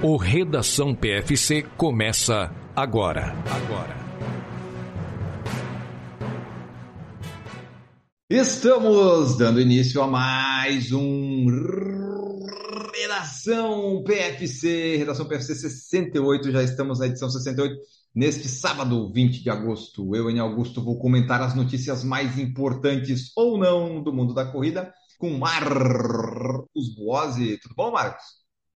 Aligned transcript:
O 0.00 0.16
Redação 0.16 0.94
PFC 0.94 1.62
começa 1.76 2.54
agora. 2.76 3.34
Agora. 3.50 3.96
Estamos 8.30 9.36
dando 9.36 9.60
início 9.60 10.00
a 10.00 10.06
mais 10.06 10.92
um 10.92 11.46
Redação 12.94 14.04
PFC, 14.04 14.98
Redação 14.98 15.26
PFC 15.26 15.56
68, 15.56 16.52
já 16.52 16.62
estamos 16.62 17.00
na 17.00 17.06
edição 17.06 17.28
68. 17.28 17.74
Neste 18.14 18.46
sábado, 18.46 19.12
20 19.12 19.42
de 19.42 19.50
agosto, 19.50 20.14
eu, 20.14 20.30
em 20.30 20.38
Augusto, 20.38 20.80
vou 20.80 20.96
comentar 21.00 21.42
as 21.42 21.56
notícias 21.56 22.04
mais 22.04 22.38
importantes 22.38 23.32
ou 23.34 23.58
não 23.58 24.00
do 24.00 24.12
mundo 24.12 24.32
da 24.32 24.44
corrida 24.44 24.92
com 25.18 25.36
Marcos 25.36 26.94
Boazzi. 26.96 27.58
Tudo 27.60 27.74
bom, 27.74 27.90
Marcos? 27.90 28.37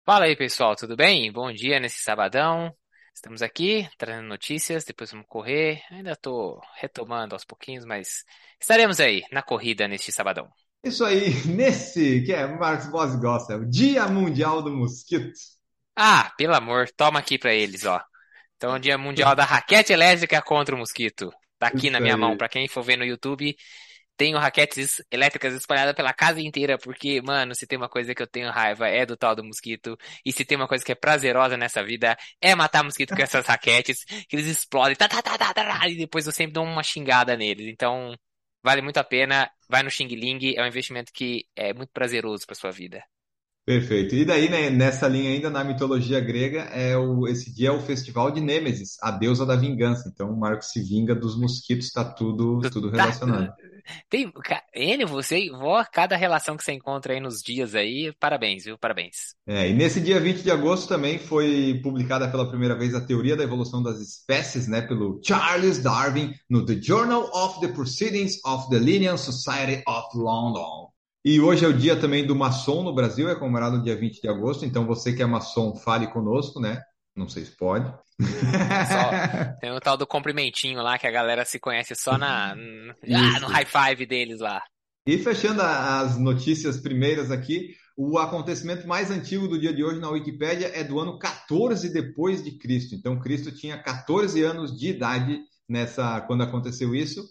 Fala 0.08 0.24
aí, 0.24 0.34
pessoal, 0.34 0.74
tudo 0.74 0.96
bem? 0.96 1.30
Bom 1.30 1.52
dia 1.52 1.78
nesse 1.78 1.98
sabadão. 2.02 2.74
Estamos 3.14 3.42
aqui 3.42 3.86
trazendo 3.98 4.26
notícias, 4.26 4.82
depois 4.82 5.10
vamos 5.10 5.26
correr. 5.28 5.82
Ainda 5.90 6.12
estou 6.12 6.62
retomando 6.76 7.34
aos 7.34 7.44
pouquinhos, 7.44 7.84
mas 7.84 8.24
estaremos 8.58 9.00
aí 9.00 9.22
na 9.30 9.42
corrida 9.42 9.86
neste 9.86 10.10
sabadão. 10.10 10.48
Isso 10.82 11.04
aí, 11.04 11.28
nesse 11.44 12.22
que 12.22 12.32
é 12.32 12.46
Marcos 12.46 12.86
Boss 12.86 13.16
gosta, 13.16 13.58
o 13.58 13.66
Dia 13.66 14.08
Mundial 14.08 14.62
do 14.62 14.74
Mosquito. 14.74 15.38
Ah, 15.94 16.32
pelo 16.38 16.54
amor, 16.54 16.88
toma 16.96 17.18
aqui 17.18 17.38
para 17.38 17.52
eles, 17.52 17.84
ó. 17.84 18.02
Então, 18.56 18.78
Dia 18.78 18.96
Mundial 18.96 19.36
da 19.36 19.44
Raquete 19.44 19.92
Elétrica 19.92 20.40
contra 20.40 20.74
o 20.74 20.78
Mosquito. 20.78 21.30
Tá 21.58 21.66
aqui 21.66 21.88
Isso 21.88 21.92
na 21.92 22.00
minha 22.00 22.14
aí. 22.14 22.20
mão, 22.20 22.34
para 22.34 22.48
quem 22.48 22.66
for 22.66 22.82
ver 22.82 22.96
no 22.96 23.04
YouTube, 23.04 23.54
tenho 24.18 24.36
raquetes 24.36 25.00
elétricas 25.10 25.54
espalhadas 25.54 25.94
pela 25.94 26.12
casa 26.12 26.40
inteira, 26.40 26.76
porque, 26.76 27.22
mano, 27.22 27.54
se 27.54 27.66
tem 27.66 27.78
uma 27.78 27.88
coisa 27.88 28.14
que 28.14 28.20
eu 28.22 28.26
tenho 28.26 28.50
raiva 28.50 28.88
é 28.88 29.06
do 29.06 29.16
tal 29.16 29.34
do 29.36 29.44
mosquito, 29.44 29.96
e 30.24 30.32
se 30.32 30.44
tem 30.44 30.56
uma 30.58 30.66
coisa 30.68 30.84
que 30.84 30.92
é 30.92 30.94
prazerosa 30.94 31.56
nessa 31.56 31.84
vida 31.84 32.16
é 32.40 32.54
matar 32.54 32.82
mosquito 32.82 33.14
com 33.14 33.22
essas 33.22 33.46
raquetes, 33.46 34.04
que 34.28 34.36
eles 34.36 34.46
explodem, 34.46 34.96
tá, 34.96 35.08
tá, 35.08 35.22
tá, 35.22 35.38
tá, 35.38 35.54
tá, 35.54 35.88
e 35.88 35.96
depois 35.96 36.26
eu 36.26 36.32
sempre 36.32 36.52
dou 36.54 36.64
uma 36.64 36.82
xingada 36.82 37.36
neles. 37.36 37.68
Então, 37.68 38.14
vale 38.62 38.82
muito 38.82 38.98
a 38.98 39.04
pena, 39.04 39.50
vai 39.68 39.82
no 39.82 39.90
Xing 39.90 40.08
Ling, 40.08 40.54
é 40.56 40.62
um 40.62 40.66
investimento 40.66 41.12
que 41.12 41.46
é 41.54 41.72
muito 41.72 41.92
prazeroso 41.92 42.44
para 42.44 42.56
sua 42.56 42.72
vida. 42.72 43.02
Perfeito. 43.68 44.14
E 44.14 44.24
daí, 44.24 44.48
né, 44.48 44.70
nessa 44.70 45.06
linha 45.06 45.28
ainda, 45.28 45.50
na 45.50 45.62
mitologia 45.62 46.18
grega, 46.20 46.62
é 46.72 46.96
o, 46.96 47.28
esse 47.28 47.54
dia 47.54 47.68
é 47.68 47.70
o 47.70 47.82
festival 47.82 48.30
de 48.30 48.40
Nêmesis, 48.40 48.96
a 49.02 49.10
deusa 49.10 49.44
da 49.44 49.56
vingança. 49.56 50.10
Então, 50.10 50.32
o 50.32 50.40
Marco 50.40 50.64
se 50.64 50.80
vinga 50.82 51.14
dos 51.14 51.38
mosquitos, 51.38 51.88
está 51.88 52.02
tudo, 52.02 52.60
tudo 52.70 52.90
tá. 52.90 53.02
relacionado. 53.02 53.52
Tem, 54.08 54.32
N, 54.74 55.04
você 55.04 55.38
e 55.38 55.50
vó, 55.50 55.84
cada 55.92 56.16
relação 56.16 56.56
que 56.56 56.64
você 56.64 56.72
encontra 56.72 57.12
aí 57.12 57.20
nos 57.20 57.42
dias 57.42 57.74
aí, 57.74 58.10
parabéns, 58.18 58.64
viu? 58.64 58.78
Parabéns. 58.78 59.34
É, 59.46 59.68
e 59.68 59.74
nesse 59.74 60.00
dia 60.00 60.18
20 60.18 60.42
de 60.42 60.50
agosto 60.50 60.88
também 60.88 61.18
foi 61.18 61.78
publicada 61.82 62.26
pela 62.30 62.48
primeira 62.48 62.74
vez 62.74 62.94
a 62.94 63.04
teoria 63.04 63.36
da 63.36 63.44
evolução 63.44 63.82
das 63.82 64.00
espécies, 64.00 64.66
né, 64.66 64.80
pelo 64.80 65.20
Charles 65.22 65.78
Darwin, 65.78 66.32
no 66.48 66.64
The 66.64 66.80
Journal 66.80 67.30
of 67.34 67.60
the 67.60 67.68
Proceedings 67.68 68.38
of 68.46 68.70
the 68.70 68.78
Linnean 68.78 69.18
Society 69.18 69.82
of 69.86 70.08
London. 70.14 70.88
E 71.24 71.40
hoje 71.40 71.64
é 71.64 71.68
o 71.68 71.76
dia 71.76 71.96
também 71.96 72.26
do 72.26 72.34
maçom 72.34 72.82
no 72.82 72.94
Brasil, 72.94 73.28
é 73.28 73.34
comemorado 73.34 73.78
no 73.78 73.82
dia 73.82 73.96
20 73.96 74.20
de 74.20 74.28
agosto, 74.28 74.64
então 74.64 74.86
você 74.86 75.12
que 75.12 75.22
é 75.22 75.26
maçom, 75.26 75.74
fale 75.74 76.06
conosco, 76.06 76.60
né? 76.60 76.80
Não 77.16 77.28
sei 77.28 77.44
se 77.44 77.56
pode. 77.56 77.86
Só, 78.20 79.10
tem 79.60 79.72
o 79.72 79.80
tal 79.80 79.96
do 79.96 80.06
cumprimentinho 80.06 80.80
lá 80.80 80.98
que 80.98 81.06
a 81.06 81.10
galera 81.10 81.44
se 81.44 81.58
conhece 81.58 81.94
só 81.96 82.16
na, 82.16 82.52
ah, 82.52 83.40
no 83.40 83.48
high 83.48 83.66
five 83.66 84.06
deles 84.06 84.40
lá. 84.40 84.62
E 85.06 85.18
fechando 85.18 85.62
as 85.62 86.18
notícias 86.18 86.78
primeiras 86.78 87.30
aqui, 87.30 87.74
o 87.96 88.18
acontecimento 88.18 88.86
mais 88.86 89.10
antigo 89.10 89.48
do 89.48 89.58
dia 89.58 89.72
de 89.72 89.82
hoje 89.82 89.98
na 89.98 90.10
Wikipédia 90.10 90.70
é 90.72 90.84
do 90.84 91.00
ano 91.00 91.18
14 91.18 91.92
depois 91.92 92.44
de 92.44 92.56
Cristo. 92.58 92.94
Então 92.94 93.18
Cristo 93.18 93.50
tinha 93.50 93.82
14 93.82 94.40
anos 94.42 94.78
de 94.78 94.90
idade 94.90 95.40
nessa 95.68 96.20
quando 96.20 96.44
aconteceu 96.44 96.94
isso. 96.94 97.24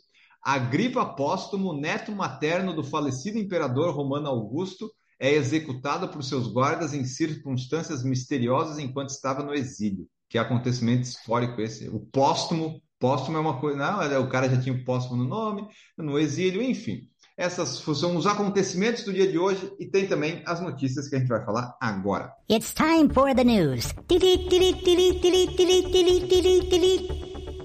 Agripa 0.48 1.06
Póstumo, 1.06 1.74
neto 1.74 2.14
materno 2.14 2.74
do 2.74 2.82
falecido 2.82 3.38
imperador 3.38 3.94
romano 3.94 4.30
Augusto, 4.30 4.90
é 5.20 5.34
executado 5.34 6.08
por 6.08 6.24
seus 6.24 6.48
guardas 6.48 6.94
em 6.94 7.04
circunstâncias 7.04 8.02
misteriosas 8.02 8.80
enquanto 8.80 9.10
estava 9.10 9.44
no 9.44 9.54
exílio. 9.54 10.08
Que 10.30 10.38
acontecimento 10.38 11.04
histórico 11.04 11.60
esse. 11.60 11.90
O 11.90 12.00
póstumo, 12.00 12.82
póstumo 12.98 13.36
é 13.36 13.42
uma 13.42 13.60
coisa, 13.60 13.78
não, 13.78 14.02
é, 14.02 14.18
o 14.18 14.30
cara 14.30 14.48
já 14.48 14.58
tinha 14.58 14.74
o 14.74 14.86
póstumo 14.86 15.22
no 15.22 15.28
nome, 15.28 15.68
no 15.98 16.18
exílio, 16.18 16.64
enfim. 16.64 17.02
Essas 17.38 17.84
são 18.00 18.16
os 18.16 18.26
acontecimentos 18.26 19.04
do 19.04 19.12
dia 19.12 19.30
de 19.30 19.38
hoje 19.38 19.70
e 19.78 19.86
tem 19.86 20.08
também 20.08 20.42
as 20.46 20.62
notícias 20.62 21.10
que 21.10 21.18
a 21.18 21.20
gente 21.20 21.28
vai 21.28 21.44
falar 21.44 21.76
agora. 21.82 22.32
It's 22.50 22.74
time 22.74 23.14
for 23.14 23.36
the 23.36 23.44
news. 23.44 23.94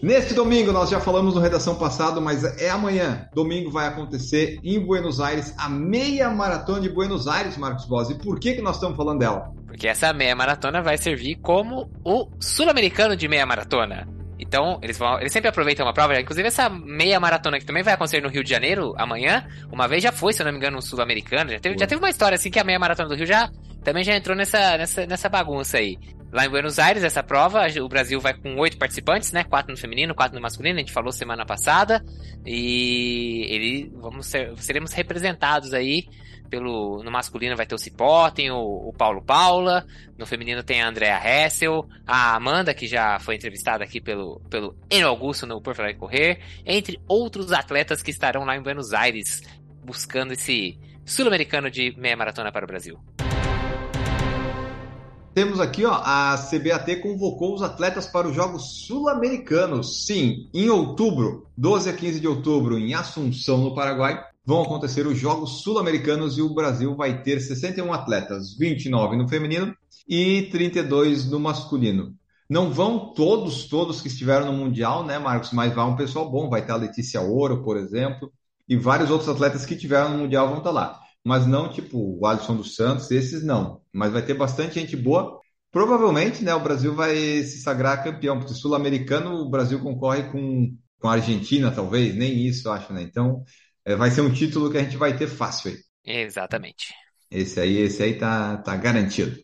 Neste 0.02 0.34
domingo, 0.34 0.72
nós 0.72 0.90
já 0.90 0.98
falamos 0.98 1.32
no 1.36 1.40
Redação 1.40 1.76
Passado, 1.76 2.20
mas 2.20 2.42
é 2.60 2.68
amanhã. 2.68 3.28
Domingo 3.32 3.70
vai 3.70 3.86
acontecer 3.86 4.58
em 4.64 4.80
Buenos 4.80 5.20
Aires 5.20 5.54
a 5.56 5.68
meia 5.68 6.28
maratona 6.28 6.80
de 6.80 6.88
Buenos 6.88 7.28
Aires, 7.28 7.56
Marcos 7.56 7.84
Boss. 7.84 8.10
E 8.10 8.16
por 8.16 8.40
que, 8.40 8.54
que 8.54 8.60
nós 8.60 8.74
estamos 8.74 8.96
falando 8.96 9.20
dela? 9.20 9.52
Porque 9.64 9.86
essa 9.86 10.12
meia 10.12 10.34
maratona 10.34 10.82
vai 10.82 10.98
servir 10.98 11.36
como 11.36 11.88
o 12.04 12.28
sul-americano 12.40 13.14
de 13.14 13.28
meia 13.28 13.46
maratona. 13.46 14.08
Então, 14.42 14.80
eles 14.82 14.98
vão. 14.98 15.20
Eles 15.20 15.32
sempre 15.32 15.48
aproveitam 15.48 15.86
uma 15.86 15.94
prova. 15.94 16.20
Inclusive, 16.20 16.48
essa 16.48 16.68
meia 16.68 17.20
maratona 17.20 17.60
que 17.60 17.64
também 17.64 17.82
vai 17.82 17.94
acontecer 17.94 18.20
no 18.20 18.28
Rio 18.28 18.42
de 18.42 18.50
Janeiro 18.50 18.92
amanhã. 18.98 19.46
Uma 19.70 19.86
vez 19.86 20.02
já 20.02 20.10
foi, 20.10 20.32
se 20.32 20.42
eu 20.42 20.44
não 20.44 20.52
me 20.52 20.58
engano, 20.58 20.78
um 20.78 20.80
sul-americano. 20.80 21.52
Já 21.52 21.60
teve, 21.60 21.78
já 21.78 21.86
teve 21.86 22.00
uma 22.00 22.10
história 22.10 22.34
assim 22.34 22.50
que 22.50 22.58
a 22.58 22.64
meia 22.64 22.78
maratona 22.78 23.08
do 23.08 23.14
Rio 23.14 23.24
já 23.24 23.48
também 23.84 24.02
já 24.02 24.16
entrou 24.16 24.36
nessa, 24.36 24.76
nessa, 24.76 25.06
nessa 25.06 25.28
bagunça 25.28 25.78
aí. 25.78 25.96
Lá 26.32 26.46
em 26.46 26.48
Buenos 26.48 26.78
Aires, 26.78 27.04
essa 27.04 27.22
prova, 27.22 27.66
o 27.80 27.88
Brasil 27.88 28.18
vai 28.18 28.34
com 28.34 28.56
oito 28.56 28.78
participantes, 28.78 29.32
né? 29.32 29.44
Quatro 29.44 29.70
no 29.70 29.78
feminino, 29.78 30.14
quatro 30.14 30.34
no 30.34 30.42
masculino, 30.42 30.76
a 30.76 30.80
gente 30.80 30.92
falou 30.92 31.12
semana 31.12 31.46
passada. 31.46 32.02
E 32.44 33.46
ele, 33.48 33.92
vamos 33.94 34.26
ser, 34.26 34.52
seremos 34.56 34.92
representados 34.92 35.72
aí 35.72 36.06
pelo. 36.52 37.02
No 37.02 37.10
masculino 37.10 37.56
vai 37.56 37.64
ter 37.64 37.74
o 37.74 37.78
Cipó, 37.78 38.30
tem 38.30 38.50
o, 38.50 38.58
o 38.58 38.92
Paulo 38.92 39.22
Paula, 39.22 39.86
no 40.18 40.26
feminino 40.26 40.62
tem 40.62 40.82
a 40.82 40.88
Andrea 40.88 41.18
Hessel, 41.18 41.88
a 42.06 42.36
Amanda, 42.36 42.74
que 42.74 42.86
já 42.86 43.18
foi 43.18 43.36
entrevistada 43.36 43.82
aqui 43.82 44.02
pelo, 44.02 44.38
pelo 44.50 44.76
Enio 44.90 45.08
Augusto 45.08 45.46
no 45.46 45.62
Por 45.62 45.74
Falar 45.74 45.94
Correr, 45.94 46.40
entre 46.66 47.00
outros 47.08 47.52
atletas 47.52 48.02
que 48.02 48.10
estarão 48.10 48.44
lá 48.44 48.54
em 48.54 48.62
Buenos 48.62 48.92
Aires 48.92 49.40
buscando 49.82 50.34
esse 50.34 50.78
sul-americano 51.06 51.70
de 51.70 51.94
meia 51.96 52.16
maratona 52.18 52.52
para 52.52 52.64
o 52.64 52.68
Brasil. 52.68 53.00
Temos 55.34 55.58
aqui, 55.58 55.86
ó, 55.86 55.94
a 55.94 56.36
CBAT 56.36 56.96
convocou 56.96 57.54
os 57.54 57.62
atletas 57.62 58.06
para 58.06 58.28
os 58.28 58.34
Jogos 58.34 58.84
Sul-Americanos. 58.86 60.04
Sim, 60.04 60.50
em 60.52 60.68
outubro, 60.68 61.46
12 61.56 61.88
a 61.88 61.92
15 61.94 62.20
de 62.20 62.28
outubro, 62.28 62.78
em 62.78 62.92
Assunção, 62.92 63.56
no 63.56 63.74
Paraguai, 63.74 64.22
vão 64.44 64.62
acontecer 64.62 65.06
os 65.06 65.18
Jogos 65.18 65.62
Sul-Americanos 65.62 66.38
e 66.38 66.42
o 66.42 66.54
Brasil 66.54 66.96
vai 66.96 67.22
ter 67.22 67.40
61 67.40 67.92
atletas, 67.92 68.56
29 68.56 69.16
no 69.16 69.28
feminino 69.28 69.74
e 70.08 70.48
32 70.50 71.30
no 71.30 71.38
masculino. 71.40 72.14
Não 72.48 72.70
vão 72.70 73.14
todos, 73.14 73.68
todos 73.68 74.00
que 74.00 74.08
estiveram 74.08 74.46
no 74.46 74.52
Mundial, 74.52 75.04
né, 75.04 75.18
Marcos? 75.18 75.52
Mas 75.52 75.72
vai 75.72 75.84
um 75.86 75.96
pessoal 75.96 76.30
bom, 76.30 76.50
vai 76.50 76.64
ter 76.64 76.72
a 76.72 76.76
Letícia 76.76 77.20
Ouro, 77.20 77.62
por 77.62 77.76
exemplo, 77.76 78.32
e 78.68 78.76
vários 78.76 79.10
outros 79.10 79.28
atletas 79.28 79.64
que 79.64 79.76
tiveram 79.76 80.10
no 80.10 80.18
Mundial 80.18 80.48
vão 80.48 80.58
estar 80.58 80.70
lá 80.70 81.02
mas 81.24 81.46
não 81.46 81.70
tipo 81.70 82.18
o 82.20 82.26
Alisson 82.26 82.56
dos 82.56 82.74
Santos, 82.74 83.10
esses 83.10 83.42
não. 83.44 83.80
Mas 83.92 84.12
vai 84.12 84.22
ter 84.22 84.34
bastante 84.34 84.74
gente 84.80 84.96
boa. 84.96 85.40
Provavelmente, 85.70 86.42
né, 86.44 86.54
o 86.54 86.62
Brasil 86.62 86.94
vai 86.94 87.14
se 87.44 87.62
sagrar 87.62 88.04
campeão, 88.04 88.38
porque 88.38 88.54
sul-americano 88.54 89.34
o 89.36 89.48
Brasil 89.48 89.80
concorre 89.80 90.24
com, 90.24 90.76
com 90.98 91.08
a 91.08 91.12
Argentina, 91.12 91.70
talvez, 91.70 92.14
nem 92.14 92.46
isso, 92.46 92.70
acho, 92.70 92.92
né? 92.92 93.02
Então, 93.02 93.42
vai 93.96 94.10
ser 94.10 94.20
um 94.20 94.32
título 94.32 94.70
que 94.70 94.78
a 94.78 94.82
gente 94.82 94.96
vai 94.96 95.16
ter 95.16 95.26
fácil 95.26 95.72
aí. 95.72 96.24
Exatamente. 96.24 96.94
Esse 97.30 97.60
aí, 97.60 97.78
esse 97.78 98.02
aí 98.02 98.18
tá, 98.18 98.58
tá 98.58 98.76
garantido. 98.76 99.42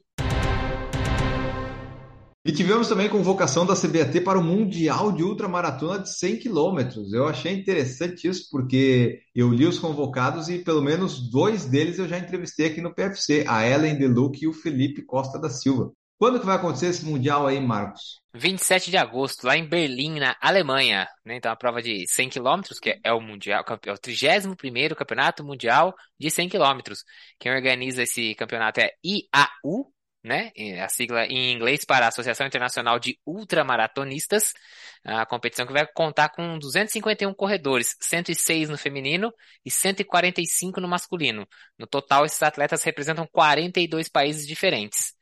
E 2.49 2.53
tivemos 2.53 2.89
também 2.89 3.11
convocação 3.11 3.67
da 3.67 3.75
CBAT 3.75 4.23
para 4.23 4.39
o 4.39 4.43
Mundial 4.43 5.13
de 5.13 5.23
Ultramaratona 5.23 5.99
de 5.99 6.17
100 6.17 6.39
quilômetros. 6.39 7.13
Eu 7.13 7.27
achei 7.27 7.53
interessante 7.53 8.27
isso, 8.27 8.49
porque 8.51 9.21
eu 9.35 9.53
li 9.53 9.67
os 9.67 9.79
convocados 9.79 10.49
e 10.49 10.59
pelo 10.59 10.81
menos 10.81 11.31
dois 11.31 11.67
deles 11.67 11.99
eu 11.99 12.09
já 12.09 12.19
entrevistei 12.19 12.69
aqui 12.69 12.81
no 12.81 12.95
PFC, 12.95 13.45
a 13.47 13.69
Ellen 13.69 13.99
Deluc 13.99 14.43
e 14.43 14.49
o 14.49 14.55
Felipe 14.55 15.03
Costa 15.03 15.39
da 15.39 15.51
Silva. 15.51 15.93
Quando 16.19 16.41
que 16.41 16.47
vai 16.47 16.57
acontecer 16.57 16.89
esse 16.89 17.05
Mundial 17.05 17.47
aí, 17.47 17.61
Marcos? 17.61 18.21
27 18.35 18.91
de 18.91 18.97
agosto, 18.97 19.47
lá 19.47 19.57
em 19.57 19.69
Berlim, 19.69 20.19
na 20.19 20.37
Alemanha. 20.41 21.09
Né? 21.25 21.37
Então, 21.37 21.53
a 21.53 21.57
prova 21.57 21.81
de 21.81 22.05
100 22.09 22.29
quilômetros, 22.29 22.81
que 22.81 22.99
é 23.05 23.13
o 23.13 23.21
mundial, 23.21 23.65
é 23.87 23.93
o 23.93 23.97
31º 23.97 24.97
Campeonato 24.97 25.45
Mundial 25.45 25.95
de 26.19 26.29
100 26.29 26.49
quilômetros. 26.49 27.05
Quem 27.39 27.53
organiza 27.53 28.03
esse 28.03 28.35
campeonato 28.35 28.81
é 28.81 28.91
IAU, 29.05 29.93
né? 30.25 30.51
A 30.83 30.89
sigla 30.89 31.25
em 31.27 31.53
inglês 31.53 31.85
para 31.85 32.07
a 32.07 32.09
Associação 32.09 32.45
Internacional 32.47 32.99
de 32.99 33.17
Ultramaratonistas, 33.25 34.53
a 35.05 35.25
competição 35.25 35.65
que 35.67 35.73
vai 35.73 35.87
contar 35.87 36.31
com 36.31 36.59
251 36.59 37.33
corredores, 37.33 37.97
106 38.01 38.69
no 38.69 38.77
feminino 38.77 39.33
e 39.65 39.71
145 39.71 40.81
no 40.81 40.89
masculino. 40.89 41.47
No 41.79 41.87
total, 41.87 42.27
esses 42.27 42.43
atletas 42.43 42.83
representam 42.83 43.27
42 43.31 44.09
países 44.09 44.45
diferentes. 44.45 45.17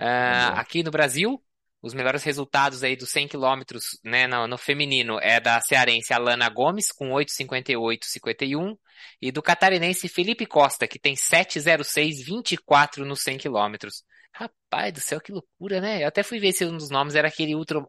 Uh, 0.00 0.54
aqui 0.56 0.82
no 0.82 0.90
Brasil, 0.90 1.42
os 1.82 1.94
melhores 1.94 2.22
resultados 2.22 2.84
aí 2.84 2.94
dos 2.94 3.10
100 3.10 3.28
quilômetros 3.28 3.98
né, 4.04 4.28
no, 4.28 4.46
no, 4.46 4.56
feminino 4.56 5.18
é 5.20 5.40
da 5.40 5.60
cearense 5.60 6.14
Alana 6.14 6.48
Gomes, 6.48 6.92
com 6.92 7.10
8,58,51, 7.10 8.76
e 9.20 9.32
do 9.32 9.42
catarinense 9.42 10.08
Felipe 10.08 10.46
Costa, 10.46 10.86
que 10.86 10.98
tem 10.98 11.14
7,06,24 11.14 12.98
nos 12.98 13.22
100 13.22 13.38
quilômetros. 13.38 14.04
Rapaz 14.34 14.92
do 14.94 15.00
céu, 15.00 15.20
que 15.20 15.32
loucura, 15.32 15.80
né? 15.80 16.04
Eu 16.04 16.08
até 16.08 16.22
fui 16.22 16.38
ver 16.38 16.52
se 16.52 16.64
um 16.64 16.76
dos 16.76 16.88
nomes 16.88 17.14
era 17.14 17.28
aquele 17.28 17.54
ultra, 17.54 17.84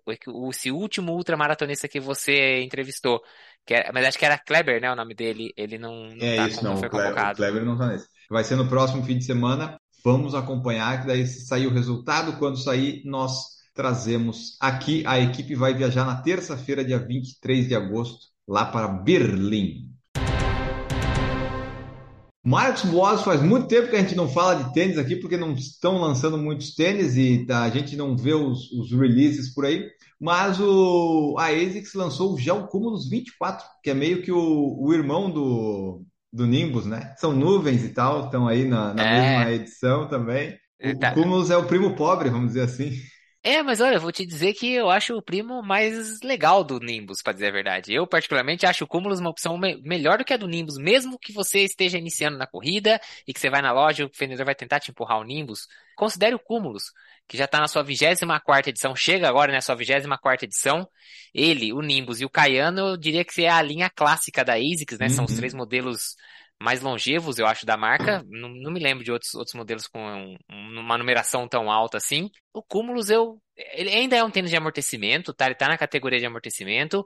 esse 0.49 0.71
último 0.71 1.13
ultramaratonista 1.13 1.87
que 1.87 2.01
você 2.01 2.61
entrevistou. 2.61 3.21
Que 3.65 3.75
era, 3.75 3.93
mas 3.93 4.05
acho 4.05 4.19
que 4.19 4.25
era 4.25 4.37
Kleber, 4.37 4.81
né? 4.81 4.91
O 4.91 4.95
nome 4.95 5.15
dele. 5.15 5.53
Ele 5.55 5.77
não, 5.77 6.07
não 6.07 6.27
é 6.27 6.35
tá 6.35 6.47
isso, 6.47 6.61
não. 6.61 6.75
Foi 6.75 6.87
o 6.87 6.91
Kleber, 6.91 7.31
o 7.31 7.35
Kleber 7.35 7.63
não 7.63 7.77
tá 7.77 7.87
nesse. 7.87 8.07
Vai 8.29 8.43
ser 8.43 8.57
no 8.57 8.67
próximo 8.67 9.05
fim 9.05 9.17
de 9.17 9.23
semana. 9.23 9.79
Vamos 10.05 10.35
acompanhar, 10.35 10.99
que 10.99 11.07
daí 11.07 11.25
se 11.25 11.45
sair 11.45 11.65
o 11.65 11.73
resultado, 11.73 12.37
quando 12.37 12.57
sair, 12.57 13.01
nós 13.05 13.53
trazemos 13.73 14.57
aqui. 14.59 15.01
A 15.07 15.17
equipe 15.17 15.55
vai 15.55 15.73
viajar 15.73 16.03
na 16.03 16.21
terça-feira, 16.21 16.83
dia 16.83 16.99
23 16.99 17.69
de 17.69 17.73
agosto, 17.73 18.27
lá 18.45 18.65
para 18.65 18.89
Berlim. 18.89 19.89
Marcos 22.45 22.83
Boas, 22.83 23.21
faz 23.21 23.41
muito 23.41 23.67
tempo 23.67 23.89
que 23.89 23.95
a 23.95 24.01
gente 24.01 24.13
não 24.13 24.27
fala 24.27 24.61
de 24.61 24.73
tênis 24.73 24.97
aqui, 24.97 25.15
porque 25.15 25.37
não 25.37 25.53
estão 25.53 25.97
lançando 26.01 26.37
muitos 26.37 26.75
tênis 26.75 27.15
e 27.15 27.45
tá, 27.45 27.63
a 27.63 27.69
gente 27.69 27.95
não 27.95 28.17
vê 28.17 28.33
os, 28.33 28.73
os 28.73 28.91
releases 28.91 29.53
por 29.53 29.65
aí. 29.65 29.89
Mas 30.19 30.59
o, 30.59 31.37
a 31.39 31.45
ASICS 31.47 31.93
lançou 31.93 32.33
o 32.33 32.37
Gel 32.37 32.67
Cumulus 32.67 33.07
24, 33.07 33.65
que 33.81 33.89
é 33.89 33.93
meio 33.93 34.21
que 34.21 34.33
o, 34.33 34.77
o 34.81 34.93
irmão 34.93 35.31
do, 35.31 36.05
do 36.33 36.47
Nimbus, 36.47 36.87
né? 36.87 37.13
São 37.17 37.31
nuvens 37.31 37.83
e 37.83 37.89
tal, 37.89 38.25
estão 38.25 38.47
aí 38.47 38.65
na, 38.65 38.93
na 38.93 39.03
é. 39.03 39.21
mesma 39.21 39.51
edição 39.51 40.07
também. 40.07 40.57
O, 40.83 40.99
tá. 40.99 41.13
é 41.53 41.57
o 41.57 41.65
primo 41.65 41.95
pobre, 41.95 42.29
vamos 42.29 42.47
dizer 42.47 42.61
assim. 42.61 42.91
É, 43.45 43.61
mas 43.61 43.81
olha, 43.81 43.95
eu 43.95 44.01
vou 44.01 44.11
te 44.11 44.25
dizer 44.25 44.53
que 44.53 44.71
eu 44.73 44.89
acho 44.89 45.17
o 45.17 45.21
primo 45.21 45.61
mais 45.61 46.21
legal 46.21 46.63
do 46.63 46.79
Nimbus, 46.79 47.21
para 47.21 47.33
dizer 47.33 47.47
a 47.47 47.51
verdade. 47.51 47.93
Eu, 47.93 48.07
particularmente, 48.07 48.65
acho 48.65 48.85
o 48.85 48.87
Cumulus 48.87 49.19
uma 49.19 49.29
opção 49.29 49.57
me 49.57 49.81
melhor 49.81 50.17
do 50.17 50.23
que 50.23 50.33
a 50.33 50.37
do 50.37 50.47
Nimbus, 50.47 50.77
mesmo 50.77 51.19
que 51.19 51.33
você 51.33 51.59
esteja 51.59 51.97
iniciando 51.97 52.37
na 52.37 52.47
corrida 52.47 53.01
e 53.27 53.33
que 53.33 53.39
você 53.39 53.49
vai 53.49 53.61
na 53.61 53.73
loja 53.73 54.05
o 54.05 54.11
vendedor 54.17 54.45
vai 54.45 54.55
tentar 54.55 54.79
te 54.79 54.91
empurrar 54.91 55.19
o 55.19 55.25
Nimbus. 55.25 55.67
Considere 55.93 56.35
o 56.35 56.39
Cumulus, 56.39 56.85
que 57.27 57.37
já 57.37 57.45
está 57.45 57.59
na 57.59 57.67
sua 57.67 57.83
24 57.83 58.69
edição, 58.69 58.95
chega 58.95 59.27
agora 59.27 59.51
na 59.51 59.61
sua 59.61 59.75
24 59.75 60.45
edição. 60.45 60.87
Ele, 61.33 61.73
o 61.73 61.81
Nimbus 61.81 62.21
e 62.21 62.25
o 62.25 62.29
Cayano, 62.29 62.89
eu 62.89 62.97
diria 62.97 63.25
que 63.25 63.43
é 63.43 63.49
a 63.49 63.61
linha 63.61 63.89
clássica 63.89 64.43
da 64.43 64.53
ASICS, 64.53 64.99
né? 64.99 65.07
Uhum. 65.07 65.13
São 65.13 65.25
os 65.25 65.31
uhum. 65.31 65.37
três 65.37 65.53
modelos 65.53 66.15
mais 66.61 66.81
longevos, 66.81 67.39
eu 67.39 67.45
acho, 67.45 67.65
da 67.65 67.75
marca. 67.75 68.23
Não, 68.27 68.49
não 68.49 68.71
me 68.71 68.79
lembro 68.79 69.03
de 69.03 69.11
outros, 69.11 69.33
outros 69.33 69.55
modelos 69.55 69.87
com 69.87 69.99
um, 69.99 70.37
uma 70.79 70.97
numeração 70.97 71.47
tão 71.47 71.69
alta 71.69 71.97
assim. 71.97 72.29
O 72.53 72.61
Cumulus, 72.63 73.09
eu, 73.09 73.41
ele 73.73 73.89
ainda 73.89 74.15
é 74.15 74.23
um 74.23 74.31
tênis 74.31 74.49
de 74.49 74.57
amortecimento, 74.57 75.33
tá? 75.33 75.47
Ele 75.47 75.55
tá 75.55 75.67
na 75.67 75.77
categoria 75.77 76.19
de 76.19 76.25
amortecimento. 76.25 77.05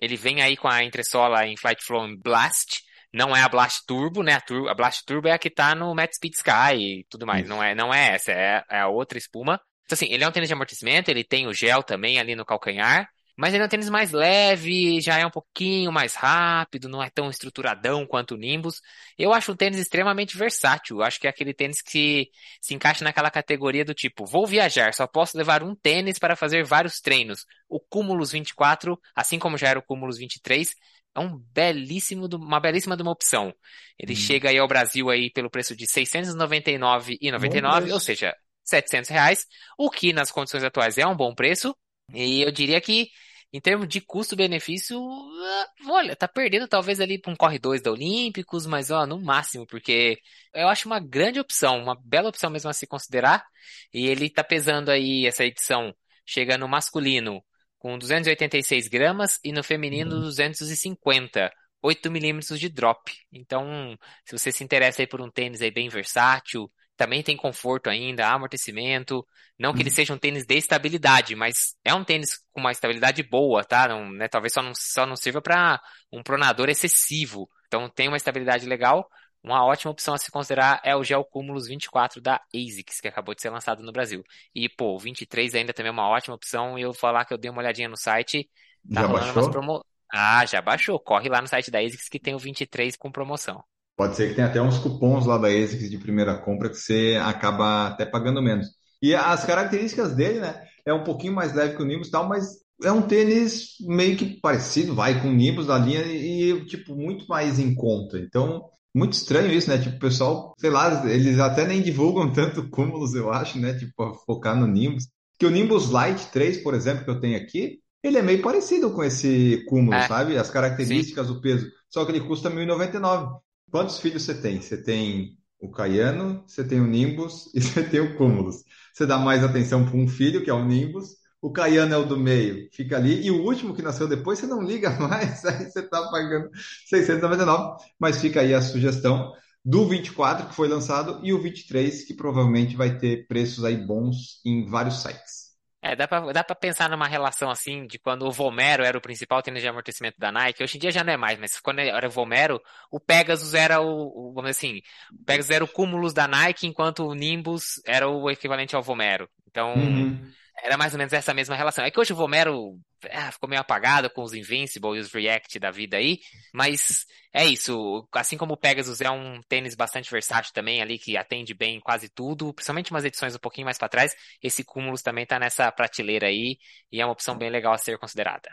Ele 0.00 0.16
vem 0.16 0.42
aí 0.42 0.56
com 0.56 0.68
a 0.68 0.84
entressola 0.84 1.46
em 1.46 1.56
Flight 1.56 1.82
Flow 1.84 2.06
Blast. 2.22 2.82
Não 3.12 3.36
é 3.36 3.42
a 3.42 3.48
Blast 3.48 3.84
Turbo, 3.86 4.22
né? 4.22 4.34
A, 4.34 4.40
Tur 4.40 4.68
a 4.68 4.74
Blast 4.74 5.04
Turbo 5.04 5.28
é 5.28 5.32
a 5.32 5.38
que 5.38 5.50
tá 5.50 5.74
no 5.74 5.94
Matt 5.94 6.14
Speed 6.14 6.34
Sky 6.34 6.74
e 6.76 7.06
tudo 7.08 7.26
mais. 7.26 7.46
Não 7.48 7.62
é, 7.62 7.74
não 7.74 7.92
é 7.92 8.14
essa, 8.14 8.32
é, 8.32 8.64
é 8.70 8.80
a 8.80 8.88
outra 8.88 9.18
espuma. 9.18 9.60
Então, 9.84 9.96
assim, 9.96 10.06
ele 10.12 10.22
é 10.22 10.28
um 10.28 10.30
tênis 10.30 10.48
de 10.48 10.54
amortecimento, 10.54 11.10
ele 11.10 11.24
tem 11.24 11.48
o 11.48 11.52
gel 11.52 11.82
também 11.82 12.20
ali 12.20 12.36
no 12.36 12.44
calcanhar. 12.44 13.08
Mas 13.36 13.54
ele 13.54 13.62
é 13.62 13.66
um 13.66 13.68
tênis 13.70 13.88
mais 13.88 14.12
leve, 14.12 15.00
já 15.00 15.18
é 15.18 15.24
um 15.24 15.30
pouquinho 15.30 15.90
mais 15.90 16.14
rápido, 16.14 16.90
não 16.90 17.02
é 17.02 17.08
tão 17.08 17.30
estruturadão 17.30 18.06
quanto 18.06 18.34
o 18.34 18.36
Nimbus. 18.36 18.82
Eu 19.16 19.32
acho 19.32 19.52
um 19.52 19.56
tênis 19.56 19.78
extremamente 19.78 20.36
versátil. 20.36 21.02
Acho 21.02 21.18
que 21.18 21.26
é 21.26 21.30
aquele 21.30 21.54
tênis 21.54 21.80
que 21.80 22.28
se 22.60 22.74
encaixa 22.74 23.02
naquela 23.02 23.30
categoria 23.30 23.82
do 23.82 23.94
tipo, 23.94 24.26
vou 24.26 24.46
viajar, 24.46 24.92
só 24.92 25.06
posso 25.06 25.38
levar 25.38 25.62
um 25.62 25.74
tênis 25.74 26.18
para 26.18 26.36
fazer 26.36 26.64
vários 26.64 27.00
treinos. 27.00 27.46
O 27.66 27.80
Cumulus 27.80 28.32
24, 28.32 29.00
assim 29.14 29.38
como 29.38 29.56
já 29.56 29.68
era 29.68 29.78
o 29.78 29.82
Cumulus 29.82 30.18
23, 30.18 30.74
é 31.14 31.20
um 31.20 31.38
belíssimo, 31.52 32.28
uma 32.34 32.60
belíssima 32.60 32.96
de 32.96 33.02
uma 33.02 33.12
opção. 33.12 33.52
Ele 33.98 34.12
hum. 34.12 34.16
chega 34.16 34.50
aí 34.50 34.58
ao 34.58 34.68
Brasil 34.68 35.10
aí 35.10 35.30
pelo 35.30 35.50
preço 35.50 35.74
de 35.74 35.84
R$ 35.84 35.90
699,99, 35.90 37.92
ou 37.92 38.00
seja, 38.00 38.34
700 38.64 39.10
reais, 39.10 39.46
o 39.76 39.90
que 39.90 40.12
nas 40.12 40.30
condições 40.30 40.64
atuais 40.64 40.98
é 40.98 41.06
um 41.06 41.16
bom 41.16 41.34
preço. 41.34 41.76
E 42.14 42.42
eu 42.42 42.50
diria 42.50 42.80
que 42.80 43.08
em 43.52 43.60
termos 43.60 43.88
de 43.88 44.00
custo-benefício, 44.00 45.00
ah, 45.00 45.66
olha, 45.88 46.14
tá 46.14 46.28
perdendo 46.28 46.68
talvez 46.68 47.00
ali 47.00 47.20
para 47.20 47.32
um 47.32 47.36
corre 47.36 47.58
2 47.58 47.82
da 47.82 47.90
Olímpicos, 47.90 48.64
mas 48.64 48.92
ó, 48.92 49.04
no 49.06 49.20
máximo, 49.20 49.66
porque 49.66 50.20
eu 50.54 50.68
acho 50.68 50.86
uma 50.86 51.00
grande 51.00 51.40
opção, 51.40 51.82
uma 51.82 51.96
bela 52.00 52.28
opção 52.28 52.48
mesmo 52.48 52.70
a 52.70 52.72
se 52.72 52.86
considerar. 52.86 53.44
E 53.92 54.06
ele 54.06 54.30
tá 54.30 54.44
pesando 54.44 54.90
aí, 54.90 55.26
essa 55.26 55.44
edição, 55.44 55.92
chega 56.24 56.56
no 56.56 56.68
masculino 56.68 57.42
com 57.80 57.98
286 57.98 58.86
gramas 58.86 59.40
e 59.42 59.50
no 59.50 59.64
feminino 59.64 60.20
250. 60.20 61.42
Uhum. 61.42 61.48
8 61.82 62.10
milímetros 62.10 62.60
de 62.60 62.68
drop. 62.68 63.10
Então, 63.32 63.96
se 64.22 64.38
você 64.38 64.52
se 64.52 64.62
interessa 64.62 65.00
aí 65.00 65.06
por 65.06 65.22
um 65.22 65.30
tênis 65.30 65.62
aí 65.62 65.70
bem 65.70 65.88
versátil, 65.88 66.70
também 66.94 67.22
tem 67.22 67.34
conforto 67.34 67.88
ainda, 67.88 68.28
amortecimento. 68.28 69.26
Não 69.58 69.72
que 69.72 69.80
ele 69.80 69.88
uhum. 69.88 69.94
seja 69.94 70.12
um 70.12 70.18
tênis 70.18 70.44
de 70.44 70.56
estabilidade, 70.56 71.34
mas 71.34 71.74
é 71.82 71.94
um 71.94 72.04
tênis 72.04 72.36
com 72.52 72.60
uma 72.60 72.70
estabilidade 72.70 73.22
boa, 73.22 73.64
tá? 73.64 73.88
Não, 73.88 74.12
né, 74.12 74.28
talvez 74.28 74.52
só 74.52 74.62
não, 74.62 74.72
só 74.74 75.06
não 75.06 75.16
sirva 75.16 75.40
para 75.40 75.80
um 76.12 76.22
pronador 76.22 76.68
excessivo. 76.68 77.48
Então 77.66 77.88
tem 77.88 78.08
uma 78.08 78.18
estabilidade 78.18 78.66
legal. 78.66 79.08
Uma 79.42 79.64
ótima 79.64 79.90
opção 79.90 80.12
a 80.12 80.18
se 80.18 80.30
considerar 80.30 80.80
é 80.84 80.94
o 80.94 81.02
Gel 81.02 81.24
Cumulus 81.24 81.66
24 81.66 82.20
da 82.20 82.40
ASICS, 82.54 83.00
que 83.00 83.08
acabou 83.08 83.34
de 83.34 83.40
ser 83.40 83.48
lançado 83.48 83.82
no 83.82 83.90
Brasil. 83.90 84.22
E, 84.54 84.68
pô, 84.68 84.94
o 84.94 84.98
23 84.98 85.54
ainda 85.54 85.72
também 85.72 85.88
é 85.88 85.92
uma 85.92 86.08
ótima 86.08 86.34
opção. 86.34 86.78
E 86.78 86.82
eu 86.82 86.92
vou 86.92 86.98
falar 86.98 87.24
que 87.24 87.32
eu 87.32 87.38
dei 87.38 87.50
uma 87.50 87.60
olhadinha 87.60 87.88
no 87.88 87.96
site. 87.96 88.48
Tá 88.92 89.02
já 89.02 89.08
baixou? 89.08 89.50
Promo... 89.50 89.84
Ah, 90.12 90.44
já 90.44 90.60
baixou. 90.60 91.00
Corre 91.00 91.28
lá 91.28 91.40
no 91.40 91.48
site 91.48 91.70
da 91.70 91.78
ASICS 91.78 92.08
que 92.08 92.20
tem 92.20 92.34
o 92.34 92.38
23 92.38 92.96
com 92.96 93.10
promoção. 93.10 93.64
Pode 93.96 94.16
ser 94.16 94.28
que 94.28 94.34
tenha 94.34 94.46
até 94.46 94.60
uns 94.60 94.78
cupons 94.78 95.26
lá 95.26 95.38
da 95.38 95.48
ASICS 95.48 95.90
de 95.90 95.98
primeira 95.98 96.36
compra 96.38 96.68
que 96.68 96.76
você 96.76 97.18
acaba 97.22 97.88
até 97.88 98.04
pagando 98.04 98.42
menos. 98.42 98.66
E 99.02 99.14
as 99.14 99.44
características 99.44 100.14
dele, 100.14 100.40
né? 100.40 100.62
É 100.84 100.92
um 100.92 101.04
pouquinho 101.04 101.34
mais 101.34 101.54
leve 101.54 101.76
que 101.76 101.82
o 101.82 101.86
Nimbus 101.86 102.08
e 102.08 102.10
tal, 102.10 102.28
mas 102.28 102.58
é 102.82 102.92
um 102.92 103.02
tênis 103.02 103.76
meio 103.80 104.16
que 104.16 104.40
parecido, 104.40 104.94
vai 104.94 105.20
com 105.20 105.28
o 105.28 105.32
Nimbus 105.32 105.66
da 105.66 105.78
linha 105.78 106.02
e, 106.02 106.64
tipo, 106.66 106.94
muito 106.94 107.26
mais 107.26 107.58
em 107.58 107.74
conta. 107.74 108.18
Então, 108.18 108.70
muito 108.94 109.12
estranho 109.12 109.52
isso, 109.52 109.68
né? 109.68 109.78
Tipo, 109.78 109.96
o 109.96 110.00
pessoal, 110.00 110.54
sei 110.58 110.70
lá, 110.70 111.08
eles 111.08 111.38
até 111.38 111.66
nem 111.66 111.80
divulgam 111.80 112.32
tanto 112.32 112.68
cúmulos, 112.68 113.14
eu 113.14 113.32
acho, 113.32 113.58
né? 113.58 113.74
Tipo, 113.74 114.14
focar 114.26 114.56
no 114.56 114.66
Nimbus. 114.66 115.08
Que 115.38 115.46
o 115.46 115.50
Nimbus 115.50 115.90
Lite 115.90 116.30
3, 116.32 116.58
por 116.58 116.74
exemplo, 116.74 117.04
que 117.04 117.10
eu 117.10 117.20
tenho 117.20 117.36
aqui, 117.36 117.78
ele 118.02 118.18
é 118.18 118.22
meio 118.22 118.42
parecido 118.42 118.90
com 118.90 119.04
esse 119.04 119.64
cúmulo, 119.68 119.94
é. 119.94 120.08
sabe? 120.08 120.36
As 120.36 120.50
características, 120.50 121.26
Sim. 121.26 121.32
o 121.32 121.40
peso. 121.40 121.70
Só 121.88 122.04
que 122.04 122.12
ele 122.12 122.20
custa 122.20 122.48
R$ 122.48 122.56
1.099. 122.66 123.38
Quantos 123.70 123.98
filhos 124.00 124.22
você 124.22 124.34
tem? 124.34 124.60
Você 124.60 124.82
tem 124.82 125.38
o 125.60 125.70
Caiano, 125.70 126.42
você 126.46 126.64
tem 126.64 126.80
o 126.80 126.86
Nimbus 126.86 127.50
e 127.54 127.60
você 127.60 127.82
tem 127.82 128.00
o 128.00 128.16
Cúmulus. 128.16 128.64
Você 128.92 129.06
dá 129.06 129.18
mais 129.18 129.44
atenção 129.44 129.84
para 129.84 129.96
um 129.96 130.08
filho, 130.08 130.42
que 130.42 130.50
é 130.50 130.54
o 130.54 130.64
Nimbus, 130.64 131.19
o 131.40 131.50
Caiano 131.50 131.94
é 131.94 131.96
o 131.96 132.04
do 132.04 132.16
meio, 132.16 132.68
fica 132.72 132.96
ali, 132.96 133.24
e 133.24 133.30
o 133.30 133.42
último 133.42 133.74
que 133.74 133.82
nasceu 133.82 134.06
depois 134.06 134.38
você 134.38 134.46
não 134.46 134.62
liga 134.62 134.90
mais, 135.00 135.44
aí 135.44 135.70
você 135.70 135.80
está 135.80 136.02
pagando 136.10 136.50
699, 136.86 137.82
mas 137.98 138.20
fica 138.20 138.40
aí 138.40 138.54
a 138.54 138.60
sugestão 138.60 139.32
do 139.64 139.88
24 139.88 140.48
que 140.48 140.54
foi 140.54 140.68
lançado 140.68 141.20
e 141.22 141.32
o 141.32 141.40
23 141.40 142.04
que 142.04 142.14
provavelmente 142.14 142.76
vai 142.76 142.96
ter 142.98 143.26
preços 143.26 143.64
aí 143.64 143.76
bons 143.76 144.40
em 144.44 144.66
vários 144.66 145.02
sites. 145.02 145.50
É, 145.82 145.96
dá 145.96 146.06
pra, 146.06 146.20
dá 146.32 146.44
pra 146.44 146.54
pensar 146.54 146.90
numa 146.90 147.08
relação 147.08 147.50
assim 147.50 147.86
de 147.86 147.98
quando 147.98 148.26
o 148.26 148.30
Vomero 148.30 148.84
era 148.84 148.98
o 148.98 149.00
principal 149.00 149.42
tênis 149.42 149.62
de 149.62 149.68
amortecimento 149.68 150.18
da 150.18 150.30
Nike. 150.30 150.62
Hoje 150.62 150.76
em 150.76 150.80
dia 150.80 150.90
já 150.90 151.02
não 151.02 151.14
é 151.14 151.16
mais, 151.16 151.38
mas 151.38 151.58
quando 151.58 151.78
era 151.78 152.06
o 152.06 152.10
Vomero, 152.10 152.60
o 152.90 153.00
Pegasus 153.00 153.54
era 153.54 153.80
o, 153.80 153.86
o 154.28 154.32
vamos 154.34 154.50
dizer 154.50 154.66
assim, 154.66 154.82
o 155.10 155.24
Pegasus 155.24 155.50
era 155.50 155.64
o 155.64 155.68
Cumulus 155.68 156.12
da 156.12 156.28
Nike, 156.28 156.66
enquanto 156.66 157.06
o 157.06 157.14
Nimbus 157.14 157.80
era 157.86 158.06
o 158.06 158.30
equivalente 158.30 158.76
ao 158.76 158.82
Vomero. 158.82 159.26
Então, 159.48 159.72
uhum. 159.74 160.30
Era 160.62 160.76
mais 160.76 160.92
ou 160.92 160.98
menos 160.98 161.12
essa 161.12 161.34
mesma 161.34 161.56
relação. 161.56 161.84
É 161.84 161.90
que 161.90 161.98
hoje 161.98 162.12
o 162.12 162.16
Vomero 162.16 162.78
ah, 163.10 163.32
ficou 163.32 163.48
meio 163.48 163.60
apagado 163.60 164.10
com 164.10 164.22
os 164.22 164.34
Invincible 164.34 164.96
e 164.96 165.00
os 165.00 165.12
React 165.12 165.58
da 165.58 165.70
vida 165.70 165.96
aí, 165.96 166.18
mas 166.52 167.06
é 167.32 167.46
isso. 167.46 168.06
Assim 168.12 168.36
como 168.36 168.54
o 168.54 168.56
Pegasus 168.56 169.00
é 169.00 169.10
um 169.10 169.40
tênis 169.48 169.74
bastante 169.74 170.10
versátil 170.10 170.52
também 170.52 170.82
ali, 170.82 170.98
que 170.98 171.16
atende 171.16 171.54
bem 171.54 171.76
em 171.76 171.80
quase 171.80 172.08
tudo, 172.08 172.52
principalmente 172.52 172.90
umas 172.90 173.04
edições 173.04 173.34
um 173.34 173.38
pouquinho 173.38 173.64
mais 173.64 173.78
para 173.78 173.88
trás, 173.88 174.14
esse 174.42 174.64
Cumulus 174.64 175.02
também 175.02 175.26
tá 175.26 175.38
nessa 175.38 175.70
prateleira 175.72 176.26
aí 176.26 176.58
e 176.92 177.00
é 177.00 177.04
uma 177.04 177.12
opção 177.12 177.36
bem 177.36 177.50
legal 177.50 177.72
a 177.72 177.78
ser 177.78 177.98
considerada. 177.98 178.50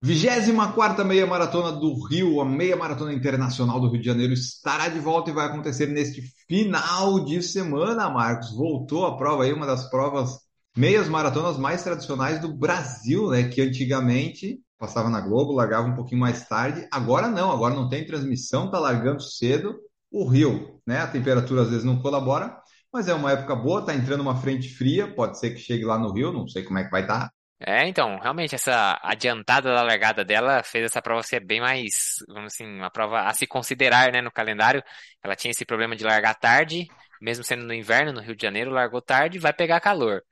24 0.00 1.04
Meia 1.04 1.26
Maratona 1.26 1.72
do 1.72 2.06
Rio, 2.06 2.40
a 2.40 2.44
Meia 2.44 2.76
Maratona 2.76 3.12
Internacional 3.12 3.80
do 3.80 3.90
Rio 3.90 4.00
de 4.00 4.06
Janeiro, 4.06 4.32
estará 4.32 4.88
de 4.88 5.00
volta 5.00 5.30
e 5.30 5.32
vai 5.32 5.46
acontecer 5.46 5.86
neste 5.86 6.22
final 6.46 7.24
de 7.24 7.42
semana, 7.42 8.08
Marcos. 8.08 8.54
Voltou 8.54 9.06
a 9.06 9.16
prova 9.16 9.42
aí, 9.42 9.52
uma 9.52 9.66
das 9.66 9.90
provas 9.90 10.38
meias 10.76 11.08
maratonas 11.08 11.58
mais 11.58 11.82
tradicionais 11.82 12.40
do 12.40 12.56
Brasil, 12.56 13.30
né? 13.30 13.48
Que 13.48 13.60
antigamente 13.60 14.60
passava 14.78 15.10
na 15.10 15.20
Globo, 15.20 15.52
largava 15.52 15.88
um 15.88 15.96
pouquinho 15.96 16.20
mais 16.20 16.46
tarde. 16.46 16.86
Agora 16.92 17.26
não, 17.26 17.50
agora 17.50 17.74
não 17.74 17.88
tem 17.88 18.06
transmissão, 18.06 18.70
tá 18.70 18.78
largando 18.78 19.20
cedo 19.20 19.74
o 20.12 20.28
Rio, 20.28 20.80
né? 20.86 21.00
A 21.00 21.08
temperatura 21.08 21.62
às 21.62 21.70
vezes 21.70 21.84
não 21.84 22.00
colabora, 22.00 22.56
mas 22.92 23.08
é 23.08 23.14
uma 23.14 23.32
época 23.32 23.56
boa, 23.56 23.84
tá 23.84 23.94
entrando 23.94 24.20
uma 24.20 24.36
frente 24.36 24.68
fria, 24.68 25.12
pode 25.12 25.38
ser 25.40 25.50
que 25.50 25.60
chegue 25.60 25.84
lá 25.84 25.98
no 25.98 26.12
Rio, 26.12 26.32
não 26.32 26.46
sei 26.46 26.62
como 26.62 26.78
é 26.78 26.84
que 26.84 26.90
vai 26.90 27.02
estar. 27.02 27.28
Tá. 27.28 27.37
É, 27.60 27.88
então, 27.88 28.18
realmente, 28.20 28.54
essa 28.54 28.98
adiantada 29.02 29.74
da 29.74 29.82
largada 29.82 30.24
dela 30.24 30.62
fez 30.62 30.84
essa 30.84 31.02
prova 31.02 31.22
ser 31.24 31.40
bem 31.40 31.60
mais, 31.60 31.90
vamos 32.28 32.54
assim, 32.54 32.64
uma 32.64 32.90
prova 32.90 33.22
a 33.22 33.34
se 33.34 33.48
considerar, 33.48 34.12
né, 34.12 34.22
no 34.22 34.30
calendário. 34.30 34.82
Ela 35.22 35.34
tinha 35.34 35.50
esse 35.50 35.64
problema 35.64 35.96
de 35.96 36.04
largar 36.04 36.34
tarde, 36.36 36.86
mesmo 37.20 37.42
sendo 37.42 37.64
no 37.64 37.74
inverno, 37.74 38.12
no 38.12 38.20
Rio 38.20 38.36
de 38.36 38.42
Janeiro, 38.42 38.70
largou 38.70 39.02
tarde, 39.02 39.40
vai 39.40 39.52
pegar 39.52 39.80
calor. 39.80 40.22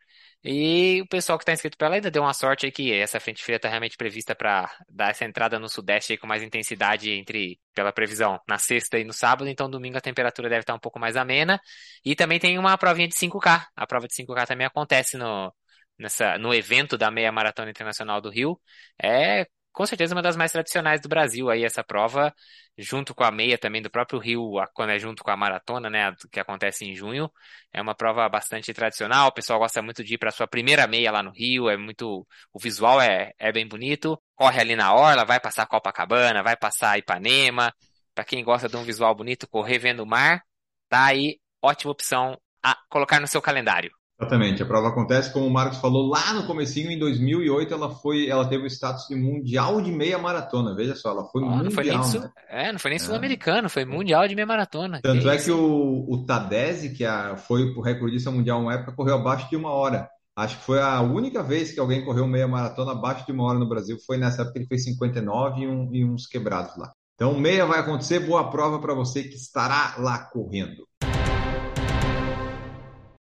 E 0.45 1.03
o 1.03 1.09
pessoal 1.09 1.37
que 1.37 1.43
está 1.43 1.53
inscrito 1.53 1.77
para 1.77 1.89
ela 1.89 1.97
ainda 1.97 2.11
deu 2.11 2.23
uma 2.23 2.33
sorte 2.33 2.67
aí 2.67 2.73
que 2.73 2.93
essa 2.93 3.19
frente 3.19 3.43
fria 3.43 3.57
está 3.57 3.69
realmente 3.69 3.97
prevista 3.97 4.33
para 4.35 4.71
dar 4.89 5.11
essa 5.11 5.25
entrada 5.25 5.59
no 5.59 5.69
sudeste 5.69 6.13
aí 6.13 6.19
com 6.19 6.27
mais 6.29 6.43
intensidade 6.43 7.11
entre, 7.11 7.59
pela 7.75 7.93
previsão, 7.93 8.41
na 8.49 8.57
sexta 8.59 8.99
e 8.99 9.05
no 9.05 9.13
sábado, 9.13 9.49
então 9.49 9.69
domingo 9.69 9.99
a 9.99 10.01
temperatura 10.01 10.49
deve 10.49 10.61
estar 10.61 10.75
um 10.75 10.79
pouco 10.79 11.01
mais 11.01 11.17
amena. 11.17 11.61
E 12.05 12.15
também 12.15 12.39
tem 12.39 12.59
uma 12.59 12.79
provinha 12.79 13.09
de 13.09 13.17
5K. 13.17 13.67
A 13.75 13.87
prova 13.87 14.07
de 14.07 14.15
5K 14.15 14.47
também 14.47 14.67
acontece 14.67 15.17
no, 15.17 15.53
nessa, 15.99 16.39
no 16.39 16.55
evento 16.55 16.97
da 16.99 17.11
Meia 17.11 17.33
Maratona 17.33 17.71
Internacional 17.71 18.21
do 18.21 18.31
Rio. 18.31 18.61
É 19.03 19.47
com 19.77 19.85
certeza 19.85 20.15
uma 20.15 20.23
das 20.23 20.37
mais 20.37 20.51
tradicionais 20.53 21.03
do 21.03 21.09
Brasil 21.09 21.51
aí 21.51 21.63
essa 21.63 21.85
prova, 21.85 22.35
junto 22.79 23.15
com 23.15 23.23
a 23.23 23.31
meia 23.31 23.59
também 23.59 23.83
do 23.83 23.91
próprio 23.91 24.19
Rio, 24.19 24.53
quando 24.73 24.89
é 24.91 24.99
junto 24.99 25.23
com 25.23 25.31
a 25.31 25.37
maratona, 25.37 25.91
né, 25.91 26.15
que 26.33 26.41
acontece 26.41 26.87
em 26.87 26.95
junho. 26.95 27.31
É 27.71 27.83
uma 27.83 27.95
prova 27.95 28.27
bastante 28.27 28.73
tradicional, 28.73 29.29
o 29.29 29.33
pessoal 29.33 29.59
gosta 29.59 29.83
muito 29.83 30.03
de 30.03 30.15
ir 30.15 30.19
para 30.19 30.31
sua 30.31 30.47
primeira 30.47 30.87
meia 30.87 31.13
lá 31.13 31.23
no 31.23 31.31
Rio, 31.31 31.69
é 31.69 31.77
muito, 31.77 32.27
o 32.53 32.59
visual 32.59 33.03
é, 33.03 33.33
é 33.39 33.53
bem 33.53 33.69
bonito. 33.69 34.19
Corre 34.35 34.61
ali 34.61 34.75
na 34.77 34.95
orla, 34.95 35.25
vai 35.27 35.39
passar 35.41 35.67
Copacabana, 35.67 36.43
vai 36.43 36.57
passar 36.57 36.99
Ipanema. 36.99 37.71
Para 38.15 38.25
quem 38.25 38.43
gosta 38.43 38.69
de 38.71 38.77
um 38.79 38.83
visual 38.83 39.15
bonito, 39.15 39.47
correr 39.47 39.79
vendo 39.79 40.03
o 40.03 40.07
mar, 40.07 40.43
tá 40.89 41.05
aí 41.07 41.39
ótima 41.63 41.93
opção 41.93 42.41
a 42.63 42.75
colocar 42.89 43.21
no 43.21 43.27
seu 43.27 43.43
calendário. 43.43 43.96
Exatamente, 44.19 44.63
a 44.63 44.67
prova 44.67 44.89
acontece, 44.89 45.31
como 45.31 45.47
o 45.47 45.51
Marcos 45.51 45.79
falou, 45.79 46.09
lá 46.09 46.33
no 46.33 46.47
comecinho, 46.47 46.91
em 46.91 46.99
2008, 46.99 47.75
ela 47.75 47.91
foi, 47.91 48.29
ela 48.29 48.49
teve 48.49 48.65
o 48.65 48.67
status 48.67 49.07
de 49.09 49.15
mundial 49.15 49.83
de 49.83 49.93
meia 49.93 50.19
maratona, 50.19 50.75
veja 50.75 50.95
só, 50.95 51.11
ela 51.11 51.27
foi 51.27 51.43
mundial. 51.43 51.65
Não 51.65 51.71
foi 51.71 51.85
nem 51.85 52.03
sul, 52.03 52.23
é, 52.49 52.73
não 52.73 52.79
foi 52.79 52.91
nem 52.91 52.97
é. 52.97 52.99
sul-americano, 52.99 53.69
foi 53.69 53.85
mundial 53.85 54.27
de 54.27 54.35
meia 54.35 54.47
maratona. 54.47 55.01
Tanto 55.03 55.21
que 55.21 55.29
é, 55.29 55.35
é 55.35 55.39
que 55.39 55.51
o, 55.51 56.07
o 56.09 56.25
Tadese, 56.25 56.95
que 56.95 57.05
a, 57.05 57.37
foi 57.37 57.65
o 57.75 57.83
recordista 57.83 58.31
mundial 58.31 58.63
uma 58.63 58.73
época, 58.73 58.93
correu 58.93 59.17
abaixo 59.17 59.51
de 59.51 59.57
uma 59.57 59.71
hora. 59.71 60.09
Acho 60.35 60.57
que 60.57 60.65
foi 60.65 60.81
a 60.81 61.01
única 61.03 61.43
vez 61.43 61.73
que 61.73 61.81
alguém 61.81 62.03
correu 62.03 62.27
meia 62.27 62.49
maratona 62.49 62.93
abaixo 62.93 63.27
de 63.27 63.33
uma 63.33 63.45
hora 63.45 63.59
no 63.59 63.69
Brasil, 63.69 63.99
foi 64.07 64.17
nessa 64.17 64.43
época 64.43 64.55
que 64.55 64.59
ele 64.61 64.67
fez 64.67 64.85
59 64.85 65.61
e, 65.61 65.67
um, 65.67 65.95
e 65.95 66.05
uns 66.05 66.27
quebrados 66.27 66.75
lá. 66.79 66.91
Então, 67.15 67.39
meia 67.39 67.67
vai 67.67 67.81
acontecer, 67.81 68.21
boa 68.21 68.51
prova 68.51 68.79
para 68.79 68.95
você 68.95 69.23
que 69.25 69.37
estará 69.37 69.95
lá 69.99 70.19
correndo. 70.19 70.87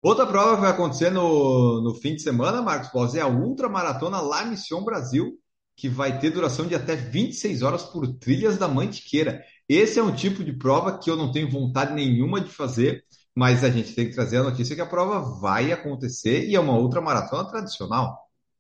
Outra 0.03 0.27
prova 0.27 0.57
que 0.57 0.63
vai 0.63 0.71
acontecer 0.73 1.11
no, 1.11 1.81
no 1.81 1.95
fim 1.95 2.17
de 2.17 2.23
semana, 2.23 2.61
Marcos 2.61 2.89
Pós, 2.89 3.15
é 3.15 3.21
a 3.21 3.29
Ultramaratona 3.29 4.21
La 4.21 4.45
Mission 4.45 4.83
Brasil, 4.83 5.39
que 5.77 5.89
vai 5.89 6.19
ter 6.19 6.31
duração 6.31 6.67
de 6.67 6.75
até 6.75 6.97
26 6.97 7.63
horas 7.63 7.85
por 7.85 8.09
trilhas 8.19 8.59
da 8.59 8.67
Mantiqueira. 8.67 9.45
Esse 9.69 10.01
é 10.01 10.03
um 10.03 10.13
tipo 10.13 10.43
de 10.43 10.53
prova 10.53 10.99
que 10.99 11.09
eu 11.09 11.15
não 11.15 11.31
tenho 11.31 11.49
vontade 11.49 11.95
nenhuma 11.95 12.41
de 12.41 12.51
fazer, 12.51 13.05
mas 13.33 13.63
a 13.63 13.71
gente 13.71 13.95
tem 13.95 14.09
que 14.09 14.15
trazer 14.15 14.39
a 14.39 14.43
notícia 14.43 14.75
que 14.75 14.83
a 14.83 14.87
prova 14.87 15.21
vai 15.41 15.71
acontecer 15.71 16.49
e 16.49 16.57
é 16.57 16.61
uma 16.61 16.77
ultramaratona 16.77 17.49
tradicional. 17.49 18.19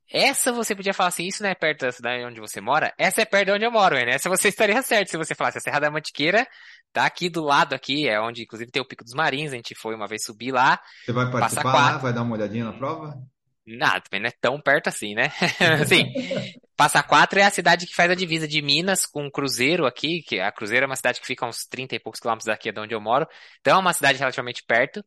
Essa 0.09 0.53
você 0.53 0.77
podia 0.77 0.95
falar 0.95 1.09
assim, 1.09 1.27
isso 1.27 1.43
não 1.43 1.51
é 1.51 1.55
perto 1.55 1.87
da 1.87 1.91
cidade 1.91 2.25
onde 2.25 2.39
você 2.39 2.61
mora? 2.61 2.93
Essa 2.99 3.23
é 3.23 3.25
perto 3.25 3.47
de 3.47 3.53
onde 3.53 3.65
eu 3.65 3.73
moro, 3.73 3.97
né? 3.97 4.15
Essa 4.15 4.29
você 4.29 4.49
estaria 4.49 4.81
certo 4.83 5.11
se 5.11 5.17
você 5.17 5.35
falasse 5.35 5.59
a 5.59 5.61
Serra 5.61 5.81
da 5.81 5.91
Mantiqueira 5.91 6.47
tá 6.93 7.07
aqui 7.07 7.29
do 7.29 7.43
lado 7.43 7.75
aqui, 7.75 8.09
é 8.09 8.21
onde 8.21 8.43
inclusive 8.43 8.71
tem 8.71 8.83
o 8.83 8.87
Pico 8.87 9.05
dos 9.05 9.15
Marins, 9.15 9.53
a 9.53 9.57
gente 9.57 9.75
foi 9.75 9.95
uma 9.95 10.07
vez 10.07 10.25
subir 10.25 10.53
lá. 10.53 10.81
Você 11.05 11.13
vai 11.13 11.31
participar 11.31 11.73
lá? 11.73 11.99
Vai 11.99 12.13
dar 12.13 12.23
uma 12.23 12.35
olhadinha 12.35 12.65
na 12.65 12.73
prova? 12.73 13.17
Nada, 13.65 14.01
também 14.01 14.21
não 14.21 14.29
é 14.29 14.35
tão 14.41 14.61
perto 14.61 14.89
assim, 14.89 15.15
né? 15.15 15.33
assim, 15.81 16.13
Passa 16.77 17.03
Quatro 17.03 17.39
é 17.39 17.45
a 17.45 17.51
cidade 17.51 17.87
que 17.87 17.95
faz 17.95 18.11
a 18.11 18.15
divisa 18.15 18.49
de 18.49 18.61
Minas 18.61 19.07
com 19.07 19.31
Cruzeiro 19.31 19.87
aqui, 19.87 20.21
que 20.23 20.41
a 20.41 20.51
Cruzeiro 20.51 20.85
é 20.85 20.87
uma 20.87 20.97
cidade 20.97 21.21
que 21.21 21.27
fica 21.27 21.47
uns 21.47 21.65
30 21.65 21.95
e 21.95 22.01
poucos 22.01 22.21
quilômetros 22.21 22.47
daqui 22.47 22.73
de 22.73 22.81
onde 22.81 22.95
eu 22.95 23.01
moro. 23.01 23.27
Então 23.61 23.77
é 23.77 23.81
uma 23.81 23.93
cidade 23.93 24.19
relativamente 24.19 24.65
perto. 24.65 25.05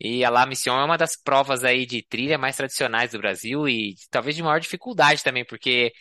E 0.00 0.24
a 0.24 0.30
La 0.30 0.46
Mission 0.46 0.78
é 0.78 0.84
uma 0.84 0.96
das 0.96 1.20
provas 1.20 1.64
aí 1.64 1.84
de 1.84 2.02
trilha 2.02 2.38
mais 2.38 2.56
tradicionais 2.56 3.12
do 3.12 3.18
Brasil 3.18 3.68
e 3.68 3.94
talvez 4.10 4.36
de 4.36 4.42
maior 4.42 4.58
dificuldade 4.58 5.22
também, 5.22 5.44
porque 5.44 5.92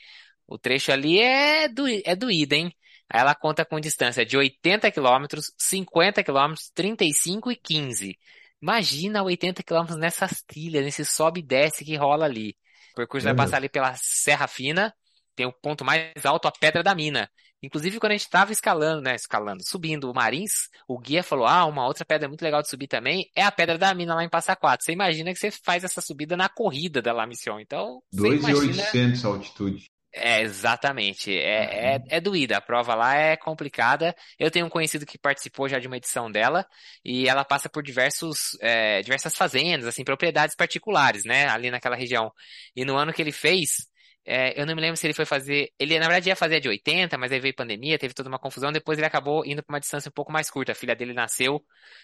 o 0.48 0.58
trecho 0.58 0.92
ali 0.94 1.20
é, 1.20 1.68
do, 1.68 1.86
é 1.88 2.16
doído, 2.16 2.54
hein? 2.54 2.74
Aí 3.10 3.22
ela 3.22 3.34
conta 3.34 3.64
com 3.64 3.80
distância 3.80 4.26
de 4.26 4.38
80 4.38 4.92
quilômetros, 4.92 5.52
50 5.58 6.24
quilômetros, 6.24 6.70
35 6.74 7.52
e 7.52 7.56
15. 7.56 8.18
Imagina 8.62 9.24
80 9.24 9.64
quilômetros 9.64 9.98
nessas 9.98 10.42
trilhas, 10.42 10.84
nesse 10.84 11.06
sobe 11.06 11.40
e 11.40 11.44
desce 11.44 11.86
que 11.86 11.96
rola 11.96 12.26
ali. 12.26 12.56
O 12.94 12.96
percurso 12.96 13.26
vai 13.26 13.36
passar 13.36 13.58
ali 13.58 13.70
pela 13.70 13.94
Serra 13.96 14.48
Fina, 14.48 14.94
tem 15.36 15.46
o 15.46 15.54
ponto 15.54 15.86
mais 15.86 16.26
alto, 16.26 16.48
a 16.48 16.52
Pedra 16.52 16.82
da 16.82 16.96
Mina. 16.96 17.30
Inclusive, 17.62 18.00
quando 18.00 18.12
a 18.12 18.16
gente 18.16 18.26
estava 18.26 18.52
escalando, 18.52 19.02
né, 19.02 19.16
escalando, 19.16 19.64
subindo 19.64 20.10
o 20.10 20.14
Marins, 20.14 20.70
o 20.88 20.98
guia 20.98 21.24
falou, 21.24 21.48
ah, 21.48 21.66
uma 21.66 21.88
outra 21.88 22.06
pedra 22.06 22.28
muito 22.28 22.44
legal 22.44 22.62
de 22.62 22.70
subir 22.70 22.88
também 22.88 23.32
é 23.36 23.44
a 23.44 23.52
Pedra 23.52 23.80
da 23.80 23.94
Mina 23.96 24.14
lá 24.14 24.24
em 24.24 24.30
Passa 24.30 24.56
Quatro. 24.56 24.86
Você 24.86 24.92
imagina 24.92 25.34
que 25.34 25.40
você 25.40 25.50
faz 25.50 25.84
essa 25.84 26.00
subida 26.00 26.38
na 26.38 26.48
corrida 26.48 27.02
da 27.02 27.12
La 27.12 27.26
Mission. 27.26 27.60
Então, 27.60 28.02
2.800 28.14 28.94
imagina... 28.94 29.28
altitude. 29.28 29.92
É, 30.20 30.42
exatamente. 30.42 31.32
É, 31.32 31.96
é, 31.96 32.04
é 32.10 32.22
doída. 32.22 32.58
A 32.58 32.62
prova 32.62 32.96
lá 32.96 33.16
é 33.16 33.38
complicada. 33.38 34.16
Eu 34.40 34.50
tenho 34.50 34.66
um 34.66 34.70
conhecido 34.70 35.06
que 35.06 35.18
participou 35.18 35.70
já 35.70 35.80
de 35.80 35.88
uma 35.88 35.98
edição 35.98 36.32
dela 36.32 36.66
e 37.04 37.28
ela 37.28 37.46
passa 37.46 37.70
por 37.70 37.84
diversos, 37.84 38.58
é, 38.62 39.02
diversas 39.02 39.36
fazendas, 39.36 39.88
assim, 39.88 40.04
propriedades 40.04 40.56
particulares, 40.56 41.24
né, 41.24 41.48
ali 41.48 41.70
naquela 41.70 41.96
região. 41.96 42.32
E 42.76 42.84
no 42.84 42.98
ano 42.98 43.14
que 43.14 43.22
ele 43.22 43.32
fez, 43.32 43.88
é, 44.30 44.60
eu 44.62 44.66
não 44.66 44.76
me 44.76 44.82
lembro 44.82 44.98
se 44.98 45.08
ele 45.08 45.14
foi 45.14 45.26
fazer. 45.26 45.72
Ele, 45.80 45.98
na 45.98 46.06
verdade, 46.06 46.28
ia 46.28 46.36
fazer 46.36 46.58
a 46.58 46.60
de 46.60 46.68
80, 46.68 47.18
mas 47.18 47.32
aí 47.32 47.40
veio 47.40 47.56
pandemia, 47.56 47.98
teve 47.98 48.14
toda 48.14 48.28
uma 48.28 48.38
confusão. 48.38 48.74
Depois 48.74 48.98
ele 48.98 49.08
acabou 49.08 49.46
indo 49.46 49.64
para 49.64 49.74
uma 49.74 49.80
distância 49.80 50.10
um 50.10 50.12
pouco 50.12 50.34
mais 50.34 50.50
curta. 50.50 50.74
A 50.74 50.76
filha 50.76 50.94
dele 50.94 51.14
nasceu. 51.14 51.64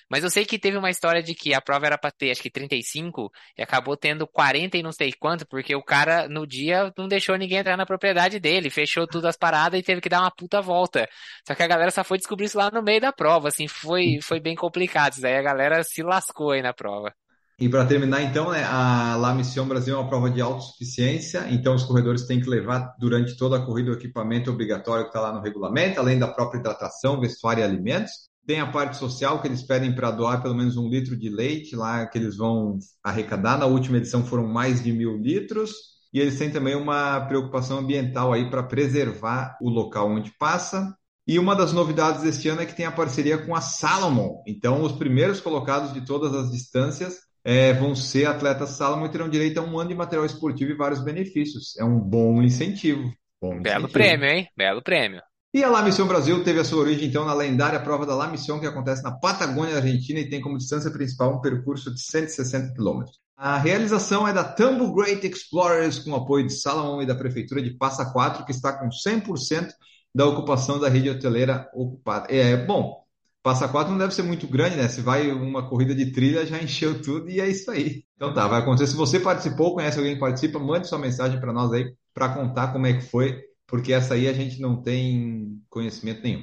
Mas 0.09 0.23
eu 0.23 0.29
sei 0.29 0.45
que 0.45 0.57
teve 0.57 0.77
uma 0.77 0.89
história 0.89 1.21
de 1.21 1.35
que 1.35 1.53
a 1.53 1.59
prova 1.59 1.85
era 1.85 1.97
para 1.97 2.11
ter, 2.11 2.31
acho 2.31 2.41
que 2.41 2.49
35, 2.49 3.29
e 3.57 3.61
acabou 3.61 3.97
tendo 3.97 4.25
40 4.25 4.77
e 4.77 4.83
não 4.83 4.93
sei 4.93 5.11
quanto, 5.11 5.45
porque 5.45 5.75
o 5.75 5.83
cara, 5.83 6.29
no 6.29 6.47
dia, 6.47 6.93
não 6.97 7.09
deixou 7.09 7.35
ninguém 7.37 7.57
entrar 7.57 7.75
na 7.75 7.85
propriedade 7.85 8.39
dele. 8.39 8.69
Fechou 8.69 9.05
tudo 9.05 9.27
as 9.27 9.35
paradas 9.35 9.77
e 9.77 9.83
teve 9.83 9.99
que 9.99 10.07
dar 10.07 10.21
uma 10.21 10.31
puta 10.31 10.61
volta. 10.61 11.09
Só 11.45 11.53
que 11.53 11.63
a 11.63 11.67
galera 11.67 11.91
só 11.91 12.05
foi 12.05 12.17
descobrir 12.17 12.45
isso 12.45 12.57
lá 12.57 12.71
no 12.71 12.81
meio 12.81 13.01
da 13.01 13.11
prova. 13.11 13.49
Assim, 13.49 13.67
foi, 13.67 14.19
foi 14.21 14.39
bem 14.39 14.55
complicado. 14.55 15.13
Isso 15.13 15.27
aí 15.27 15.35
a 15.35 15.41
galera 15.41 15.83
se 15.83 16.01
lascou 16.01 16.51
aí 16.51 16.61
na 16.61 16.73
prova. 16.73 17.13
E 17.59 17.69
para 17.69 17.85
terminar, 17.85 18.23
então, 18.23 18.51
né, 18.51 18.63
a 18.63 19.15
La 19.15 19.33
Mission 19.33 19.67
Brasil 19.67 19.95
é 19.95 19.99
uma 19.99 20.09
prova 20.09 20.29
de 20.29 20.41
autossuficiência, 20.41 21.45
então 21.49 21.75
os 21.75 21.83
corredores 21.83 22.25
têm 22.25 22.41
que 22.41 22.49
levar 22.49 22.95
durante 22.99 23.37
toda 23.37 23.57
a 23.57 23.65
corrida 23.65 23.91
o 23.91 23.93
equipamento 23.93 24.49
obrigatório 24.49 25.03
que 25.03 25.09
está 25.09 25.21
lá 25.21 25.31
no 25.31 25.41
regulamento, 25.41 25.99
além 25.99 26.17
da 26.17 26.27
própria 26.27 26.59
hidratação, 26.59 27.19
vestuário 27.19 27.61
e 27.61 27.63
alimentos. 27.63 28.11
Tem 28.45 28.59
a 28.59 28.71
parte 28.71 28.97
social 28.97 29.39
que 29.41 29.47
eles 29.47 29.61
pedem 29.63 29.95
para 29.95 30.11
doar 30.11 30.41
pelo 30.41 30.55
menos 30.55 30.75
um 30.75 30.89
litro 30.89 31.15
de 31.15 31.29
leite 31.29 31.75
lá 31.75 32.05
que 32.05 32.17
eles 32.17 32.35
vão 32.35 32.77
arrecadar. 33.01 33.57
Na 33.57 33.65
última 33.65 33.97
edição 33.97 34.25
foram 34.25 34.45
mais 34.45 34.83
de 34.83 34.91
mil 34.91 35.15
litros. 35.15 35.93
E 36.13 36.19
eles 36.19 36.37
têm 36.37 36.51
também 36.51 36.75
uma 36.75 37.21
preocupação 37.21 37.79
ambiental 37.79 38.33
aí 38.33 38.49
para 38.49 38.61
preservar 38.61 39.57
o 39.61 39.69
local 39.69 40.11
onde 40.11 40.31
passa. 40.37 40.95
E 41.25 41.39
uma 41.39 41.55
das 41.55 41.73
novidades 41.73 42.21
deste 42.21 42.49
ano 42.49 42.61
é 42.61 42.65
que 42.65 42.75
tem 42.75 42.85
a 42.85 42.91
parceria 42.91 43.37
com 43.37 43.55
a 43.55 43.61
Salomon. 43.61 44.43
Então, 44.45 44.83
os 44.83 44.91
primeiros 44.91 45.39
colocados 45.39 45.93
de 45.93 46.05
todas 46.05 46.35
as 46.35 46.51
distâncias 46.51 47.15
é, 47.43 47.73
vão 47.73 47.95
ser 47.95 48.25
atletas 48.25 48.71
Salomon 48.71 49.05
e 49.05 49.09
terão 49.09 49.29
direito 49.29 49.59
a 49.59 49.63
um 49.63 49.77
ano 49.77 49.89
de 49.89 49.95
material 49.95 50.25
esportivo 50.25 50.71
e 50.71 50.77
vários 50.77 51.03
benefícios. 51.03 51.77
É 51.77 51.83
um 51.83 51.99
bom 51.99 52.41
incentivo. 52.41 53.11
Bom 53.41 53.61
Belo 53.61 53.89
prêmio, 53.89 54.25
hein? 54.25 54.47
Belo 54.55 54.81
prêmio. 54.81 55.21
E 55.53 55.63
a 55.63 55.69
La 55.69 55.83
Mission 55.83 56.07
Brasil 56.07 56.43
teve 56.43 56.59
a 56.59 56.63
sua 56.63 56.79
origem, 56.79 57.07
então, 57.07 57.25
na 57.25 57.33
lendária 57.33 57.79
prova 57.79 58.07
da 58.07 58.15
La 58.15 58.27
Mission, 58.27 58.59
que 58.59 58.65
acontece 58.65 59.03
na 59.03 59.11
Patagônia, 59.11 59.75
Argentina, 59.75 60.19
e 60.19 60.27
tem 60.27 60.41
como 60.41 60.57
distância 60.57 60.89
principal 60.89 61.35
um 61.35 61.41
percurso 61.41 61.93
de 61.93 62.01
160 62.01 62.73
quilômetros. 62.73 63.19
A 63.37 63.57
realização 63.57 64.27
é 64.27 64.33
da 64.33 64.43
Tumble 64.43 64.91
Great 64.91 65.27
Explorers, 65.27 65.99
com 65.99 66.15
apoio 66.15 66.47
de 66.47 66.53
Salomon 66.53 67.03
e 67.03 67.05
da 67.05 67.13
Prefeitura 67.13 67.61
de 67.61 67.71
Passa 67.71 68.11
Quatro, 68.11 68.45
que 68.45 68.51
está 68.51 68.73
com 68.73 68.89
100% 68.89 69.69
da 70.15 70.25
ocupação 70.25 70.79
da 70.79 70.89
rede 70.89 71.09
hoteleira 71.09 71.69
ocupada. 71.73 72.33
É, 72.33 72.57
bom, 72.57 73.02
Passa 73.43 73.67
quatro 73.67 73.91
não 73.91 73.99
deve 73.99 74.13
ser 74.13 74.23
muito 74.23 74.47
grande, 74.47 74.77
né? 74.77 74.87
Se 74.87 75.01
vai 75.01 75.29
uma 75.29 75.67
corrida 75.67 75.93
de 75.93 76.13
trilha, 76.13 76.45
já 76.45 76.63
encheu 76.63 77.01
tudo 77.01 77.29
e 77.29 77.41
é 77.41 77.49
isso 77.49 77.69
aí. 77.69 78.05
Então 78.15 78.33
tá, 78.33 78.47
vai 78.47 78.61
acontecer. 78.61 78.91
Se 78.91 78.95
você 78.95 79.19
participou, 79.19 79.73
conhece 79.73 79.97
alguém 79.97 80.13
que 80.13 80.19
participa, 80.21 80.57
mande 80.57 80.87
sua 80.87 80.97
mensagem 80.97 81.37
para 81.41 81.51
nós 81.51 81.73
aí 81.73 81.93
para 82.13 82.29
contar 82.29 82.71
como 82.71 82.87
é 82.87 82.93
que 82.93 83.01
foi, 83.01 83.41
porque 83.67 83.91
essa 83.91 84.13
aí 84.13 84.29
a 84.29 84.33
gente 84.33 84.61
não 84.61 84.81
tem 84.81 85.61
conhecimento 85.69 86.23
nenhum. 86.23 86.41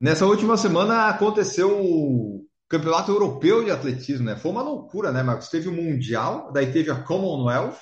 Nessa 0.00 0.26
última 0.26 0.56
semana 0.56 1.06
aconteceu 1.06 1.70
o 1.80 2.44
Campeonato 2.68 3.12
Europeu 3.12 3.62
de 3.62 3.70
Atletismo, 3.70 4.26
né? 4.26 4.36
Foi 4.36 4.50
uma 4.50 4.62
loucura, 4.62 5.12
né, 5.12 5.22
Marcos? 5.22 5.48
Teve 5.48 5.68
o 5.68 5.72
Mundial, 5.72 6.50
daí 6.52 6.72
teve 6.72 6.90
a 6.90 6.96
Commonwealth 6.96 7.78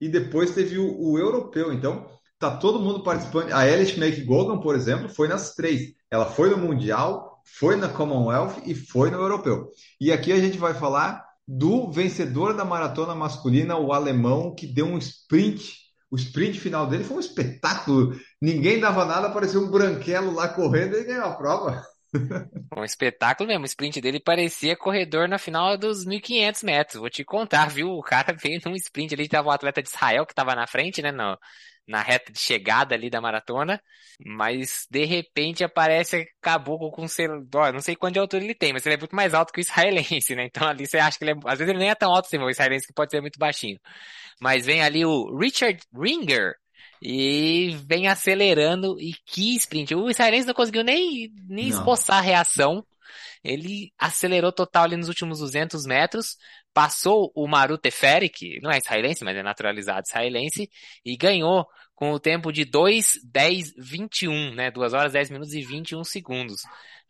e 0.00 0.08
depois 0.08 0.52
teve 0.52 0.78
o, 0.78 0.98
o 0.98 1.18
Europeu. 1.18 1.74
Então, 1.74 2.06
tá 2.38 2.56
todo 2.56 2.80
mundo 2.80 3.02
participando. 3.02 3.52
A 3.52 3.60
Alice 3.60 3.98
McGogan, 3.98 4.58
por 4.60 4.74
exemplo, 4.74 5.08
foi 5.08 5.28
nas 5.28 5.54
três. 5.54 5.94
Ela 6.10 6.26
foi 6.26 6.50
no 6.50 6.58
Mundial, 6.58 7.42
foi 7.44 7.76
na 7.76 7.88
Commonwealth 7.88 8.62
e 8.64 8.74
foi 8.74 9.10
no 9.10 9.18
Europeu. 9.18 9.70
E 10.00 10.12
aqui 10.12 10.32
a 10.32 10.40
gente 10.40 10.58
vai 10.58 10.74
falar 10.74 11.24
do 11.46 11.90
vencedor 11.90 12.54
da 12.54 12.64
maratona 12.64 13.14
masculina, 13.14 13.76
o 13.76 13.92
alemão, 13.92 14.54
que 14.54 14.66
deu 14.66 14.86
um 14.86 14.98
sprint. 14.98 15.76
O 16.10 16.16
sprint 16.16 16.58
final 16.60 16.86
dele 16.86 17.04
foi 17.04 17.16
um 17.16 17.20
espetáculo. 17.20 18.18
Ninguém 18.40 18.80
dava 18.80 19.04
nada, 19.04 19.30
parecia 19.30 19.60
um 19.60 19.70
branquelo 19.70 20.32
lá 20.32 20.48
correndo 20.48 20.96
e 20.96 21.04
ganhou 21.04 21.26
a 21.26 21.34
prova. 21.34 21.82
Um 22.74 22.84
espetáculo 22.84 23.48
mesmo. 23.48 23.64
O 23.64 23.66
sprint 23.66 24.00
dele 24.00 24.20
parecia 24.20 24.76
corredor 24.76 25.28
na 25.28 25.38
final 25.38 25.76
dos 25.76 26.06
1.500 26.06 26.64
metros. 26.64 27.00
Vou 27.00 27.10
te 27.10 27.24
contar, 27.24 27.68
viu? 27.68 27.88
O 27.88 28.02
cara 28.02 28.32
veio 28.32 28.60
num 28.64 28.74
sprint 28.74 29.14
ali, 29.14 29.28
tava 29.28 29.48
o 29.48 29.50
atleta 29.50 29.82
de 29.82 29.88
Israel 29.88 30.24
que 30.24 30.34
tava 30.34 30.54
na 30.54 30.66
frente, 30.66 31.02
né? 31.02 31.12
No, 31.12 31.36
na 31.86 32.02
reta 32.02 32.32
de 32.32 32.40
chegada 32.40 32.94
ali 32.94 33.08
da 33.08 33.20
maratona, 33.20 33.80
mas 34.24 34.86
de 34.90 35.04
repente 35.04 35.62
aparece 35.62 36.26
Caboclo 36.40 36.90
com 36.90 37.06
celular, 37.06 37.72
não 37.72 37.80
sei 37.80 37.94
quanto 37.94 38.14
de 38.14 38.18
altura 38.20 38.42
ele 38.44 38.54
tem, 38.54 38.72
mas 38.72 38.84
ele 38.84 38.96
é 38.96 38.98
muito 38.98 39.14
mais 39.14 39.34
alto 39.34 39.52
que 39.52 39.60
o 39.60 39.62
israelense, 39.62 40.34
né? 40.34 40.46
Então 40.46 40.66
ali 40.66 40.86
você 40.86 40.98
acha 40.98 41.18
que 41.18 41.24
ele 41.24 41.32
é, 41.32 41.34
às 41.46 41.58
vezes 41.58 41.70
ele 41.70 41.78
nem 41.78 41.90
é 41.90 41.94
tão 41.94 42.10
alto 42.10 42.26
assim, 42.26 42.38
o 42.38 42.50
israelense 42.50 42.86
que 42.86 42.92
pode 42.94 43.10
ser 43.10 43.20
muito 43.20 43.38
baixinho. 43.38 43.78
Mas 44.40 44.66
vem 44.66 44.82
ali 44.82 45.04
o 45.04 45.36
Richard 45.38 45.80
Ringer, 45.94 46.54
e 47.00 47.76
vem 47.86 48.08
acelerando 48.08 48.98
e 49.00 49.14
que 49.24 49.54
sprint. 49.56 49.94
O 49.94 50.10
israelense 50.10 50.46
não 50.46 50.54
conseguiu 50.54 50.82
nem, 50.82 51.30
nem 51.48 51.68
esboçar 51.68 52.18
a 52.18 52.22
reação. 52.22 52.84
Ele 53.44 53.92
acelerou 53.98 54.50
total 54.50 54.84
ali 54.84 54.96
nos 54.96 55.08
últimos 55.08 55.38
200 55.38 55.86
metros, 55.86 56.36
passou 56.74 57.30
o 57.34 57.46
Maru 57.46 57.78
Teferi, 57.78 58.28
que 58.28 58.60
não 58.60 58.70
é 58.70 58.78
israelense, 58.78 59.24
mas 59.24 59.36
é 59.36 59.42
naturalizado 59.42 60.06
israelense, 60.06 60.68
e 61.04 61.16
ganhou 61.16 61.66
com 61.96 62.12
o 62.12 62.20
tempo 62.20 62.52
de 62.52 62.64
2, 62.64 63.14
10, 63.24 63.72
21, 63.78 64.54
né? 64.54 64.70
2 64.70 64.92
horas, 64.92 65.12
10 65.12 65.30
minutos 65.30 65.54
e 65.54 65.62
21 65.62 66.04
segundos. 66.04 66.60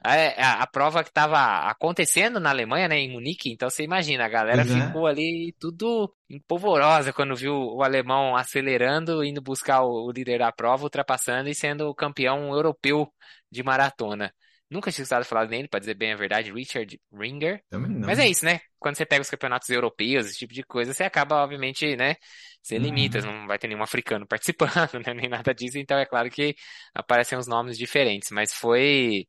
A, 0.01 0.15
a, 0.15 0.63
a 0.63 0.67
prova 0.67 1.03
que 1.03 1.11
estava 1.11 1.69
acontecendo 1.69 2.39
na 2.39 2.51
Alemanha, 2.51 2.87
né, 2.87 2.99
em 2.99 3.11
Munique, 3.11 3.51
então 3.51 3.69
você 3.69 3.83
imagina, 3.83 4.25
a 4.25 4.29
galera 4.29 4.63
uhum. 4.63 4.87
ficou 4.87 5.07
ali 5.07 5.55
tudo 5.59 6.15
empolvorosa 6.31 7.13
quando 7.13 7.35
viu 7.35 7.55
o 7.55 7.83
alemão 7.83 8.37
acelerando, 8.37 9.25
indo 9.25 9.43
buscar 9.43 9.83
o, 9.83 10.07
o 10.07 10.13
líder 10.13 10.39
da 10.39 10.53
prova, 10.53 10.85
ultrapassando 10.85 11.49
e 11.49 11.55
sendo 11.55 11.93
campeão 11.95 12.55
europeu 12.55 13.11
de 13.51 13.63
maratona. 13.65 14.33
Nunca 14.69 14.91
tinha 14.91 15.03
escutado 15.03 15.25
falar 15.25 15.47
nele, 15.47 15.69
para 15.69 15.79
dizer 15.79 15.95
bem 15.95 16.13
a 16.13 16.17
verdade, 16.17 16.53
Richard 16.53 17.01
Ringer. 17.13 17.63
Mas 18.07 18.19
é 18.19 18.29
isso, 18.29 18.45
né? 18.45 18.61
Quando 18.79 18.97
você 18.97 19.07
pega 19.07 19.23
os 19.23 19.31
campeonatos 19.31 19.69
europeus, 19.69 20.27
esse 20.27 20.39
tipo 20.39 20.53
de 20.53 20.63
coisa, 20.65 20.93
você 20.93 21.05
acaba, 21.05 21.37
obviamente, 21.43 21.95
né? 21.97 22.17
Você 22.61 22.79
limita, 22.79 23.21
uhum. 23.21 23.27
não 23.27 23.47
vai 23.47 23.59
ter 23.59 23.69
nenhum 23.69 23.83
africano 23.83 24.27
participando, 24.29 24.95
né? 25.07 25.15
Nem 25.15 25.29
nada 25.29 25.55
disso, 25.55 25.79
então 25.79 25.99
é 25.99 26.05
claro 26.05 26.29
que 26.29 26.57
aparecem 26.93 27.39
uns 27.39 27.47
nomes 27.47 27.79
diferentes, 27.79 28.31
mas 28.33 28.53
foi, 28.53 29.27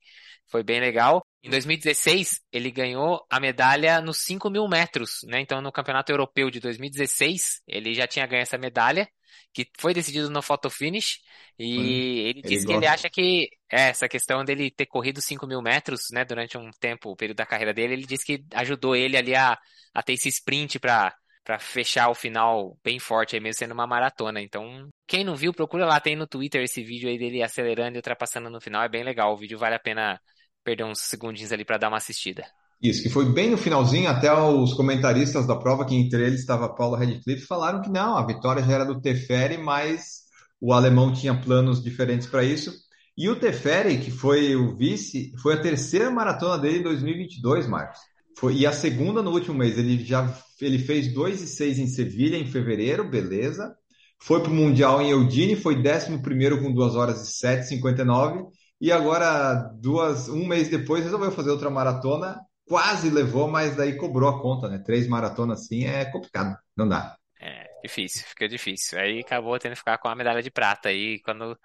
foi 0.49 0.63
bem 0.63 0.79
legal. 0.79 1.23
Em 1.43 1.49
2016, 1.49 2.41
ele 2.51 2.71
ganhou 2.71 3.23
a 3.29 3.39
medalha 3.39 4.01
nos 4.01 4.23
5 4.23 4.49
mil 4.49 4.67
metros, 4.67 5.19
né? 5.25 5.39
Então, 5.39 5.61
no 5.61 5.71
Campeonato 5.71 6.11
Europeu 6.11 6.49
de 6.49 6.59
2016, 6.59 7.61
ele 7.67 7.93
já 7.93 8.07
tinha 8.07 8.25
ganho 8.25 8.41
essa 8.41 8.57
medalha 8.57 9.07
que 9.53 9.67
foi 9.79 9.93
decidido 9.93 10.29
no 10.29 10.41
photo 10.41 10.69
finish 10.69 11.19
e 11.57 11.77
hum, 11.77 12.27
ele 12.27 12.41
disse 12.41 12.65
ele 12.65 12.65
que 12.65 12.73
ele 12.73 12.87
acha 12.87 13.09
que 13.09 13.49
é, 13.71 13.89
essa 13.89 14.07
questão 14.07 14.43
dele 14.43 14.71
ter 14.71 14.85
corrido 14.85 15.21
5 15.21 15.47
mil 15.47 15.61
metros, 15.61 16.01
né, 16.11 16.23
durante 16.23 16.57
um 16.57 16.69
tempo, 16.79 17.11
o 17.11 17.15
período 17.15 17.37
da 17.37 17.45
carreira 17.45 17.73
dele, 17.73 17.93
ele 17.93 18.05
disse 18.05 18.25
que 18.25 18.43
ajudou 18.53 18.95
ele 18.95 19.17
ali 19.17 19.35
a, 19.35 19.57
a 19.93 20.03
ter 20.03 20.13
esse 20.13 20.29
sprint 20.29 20.79
para 20.79 21.15
para 21.43 21.59
fechar 21.59 22.09
o 22.09 22.13
final 22.13 22.77
bem 22.83 22.99
forte 22.99 23.33
aí 23.33 23.41
mesmo 23.41 23.59
sendo 23.59 23.73
uma 23.73 23.87
maratona. 23.87 24.41
Então, 24.41 24.89
quem 25.07 25.23
não 25.23 25.33
viu, 25.33 25.53
procura 25.53 25.85
lá, 25.85 25.97
tem 25.97 26.13
no 26.13 26.27
Twitter 26.27 26.61
esse 26.61 26.83
vídeo 26.83 27.07
aí 27.07 27.17
dele 27.17 27.41
acelerando 27.41 27.95
e 27.95 27.99
ultrapassando 27.99 28.49
no 28.49 28.59
final, 28.59 28.83
é 28.83 28.89
bem 28.89 29.01
legal. 29.01 29.31
O 29.31 29.37
vídeo 29.37 29.57
vale 29.57 29.75
a 29.75 29.79
pena 29.79 30.19
perder 30.61 30.83
uns 30.83 30.99
segundinhos 30.99 31.53
ali 31.53 31.63
para 31.63 31.77
dar 31.77 31.87
uma 31.87 31.95
assistida. 31.95 32.45
Isso, 32.81 33.01
que 33.01 33.09
foi 33.09 33.25
bem 33.25 33.49
no 33.49 33.57
finalzinho, 33.57 34.09
até 34.09 34.31
os 34.31 34.73
comentaristas 34.73 35.47
da 35.47 35.55
prova, 35.55 35.85
que 35.85 35.95
entre 35.95 36.25
eles 36.25 36.41
estava 36.41 36.73
Paulo 36.73 36.95
Redcliffe, 36.95 37.47
falaram 37.47 37.81
que 37.81 37.89
não, 37.89 38.15
a 38.15 38.25
vitória 38.25 38.63
já 38.63 38.73
era 38.73 38.85
do 38.85 39.01
Teferi, 39.01 39.57
mas 39.57 40.27
o 40.61 40.71
alemão 40.71 41.11
tinha 41.11 41.39
planos 41.39 41.83
diferentes 41.83 42.27
para 42.27 42.43
isso. 42.43 42.71
E 43.17 43.29
o 43.29 43.35
Teferi, 43.35 43.97
que 43.97 44.11
foi 44.11 44.55
o 44.55 44.75
vice, 44.75 45.31
foi 45.41 45.55
a 45.55 45.61
terceira 45.61 46.11
maratona 46.11 46.57
dele 46.59 46.79
em 46.79 46.83
2022, 46.83 47.67
Marcos. 47.67 47.99
Foi, 48.37 48.55
e 48.55 48.67
a 48.67 48.71
segunda 48.71 49.23
no 49.23 49.31
último 49.31 49.57
mês. 49.57 49.75
Ele 49.75 50.05
já 50.05 50.31
ele 50.61 50.77
fez 50.77 51.11
2 51.11 51.41
e 51.41 51.47
6 51.47 51.79
em 51.79 51.87
Sevilha 51.87 52.37
em 52.37 52.45
fevereiro, 52.45 53.09
beleza. 53.09 53.75
Foi 54.19 54.41
para 54.41 54.51
o 54.51 54.55
Mundial 54.55 55.01
em 55.01 55.09
Eudine, 55.09 55.55
foi 55.55 55.75
11 55.75 56.61
com 56.61 56.71
2 56.71 56.95
horas 56.95 57.27
e 57.27 57.47
7,59. 57.47 58.45
E 58.79 58.91
agora, 58.91 59.71
duas, 59.81 60.29
um 60.29 60.45
mês 60.45 60.69
depois, 60.69 61.03
resolveu 61.03 61.31
fazer 61.31 61.49
outra 61.49 61.69
maratona 61.71 62.37
quase 62.67 63.09
levou, 63.09 63.47
mas 63.47 63.75
daí 63.75 63.95
cobrou 63.95 64.29
a 64.29 64.41
conta, 64.41 64.67
né? 64.67 64.77
Três 64.79 65.07
maratonas 65.07 65.61
assim 65.61 65.85
é 65.85 66.05
complicado, 66.05 66.57
não 66.75 66.87
dá. 66.87 67.15
É, 67.39 67.67
difícil, 67.83 68.25
fica 68.27 68.47
difícil. 68.47 68.99
Aí 68.99 69.19
acabou 69.21 69.57
tendo 69.57 69.71
que 69.71 69.79
ficar 69.79 69.97
com 69.97 70.07
a 70.07 70.15
medalha 70.15 70.43
de 70.43 70.51
prata 70.51 70.89
aí, 70.89 71.19
quando 71.21 71.57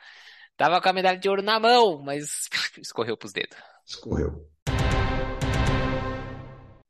tava 0.57 0.81
com 0.81 0.89
a 0.89 0.93
medalha 0.93 1.19
de 1.19 1.29
ouro 1.29 1.43
na 1.43 1.59
mão, 1.59 2.01
mas 2.03 2.49
escorreu 2.79 3.17
pros 3.17 3.33
dedos. 3.33 3.57
Escorreu. 3.87 4.49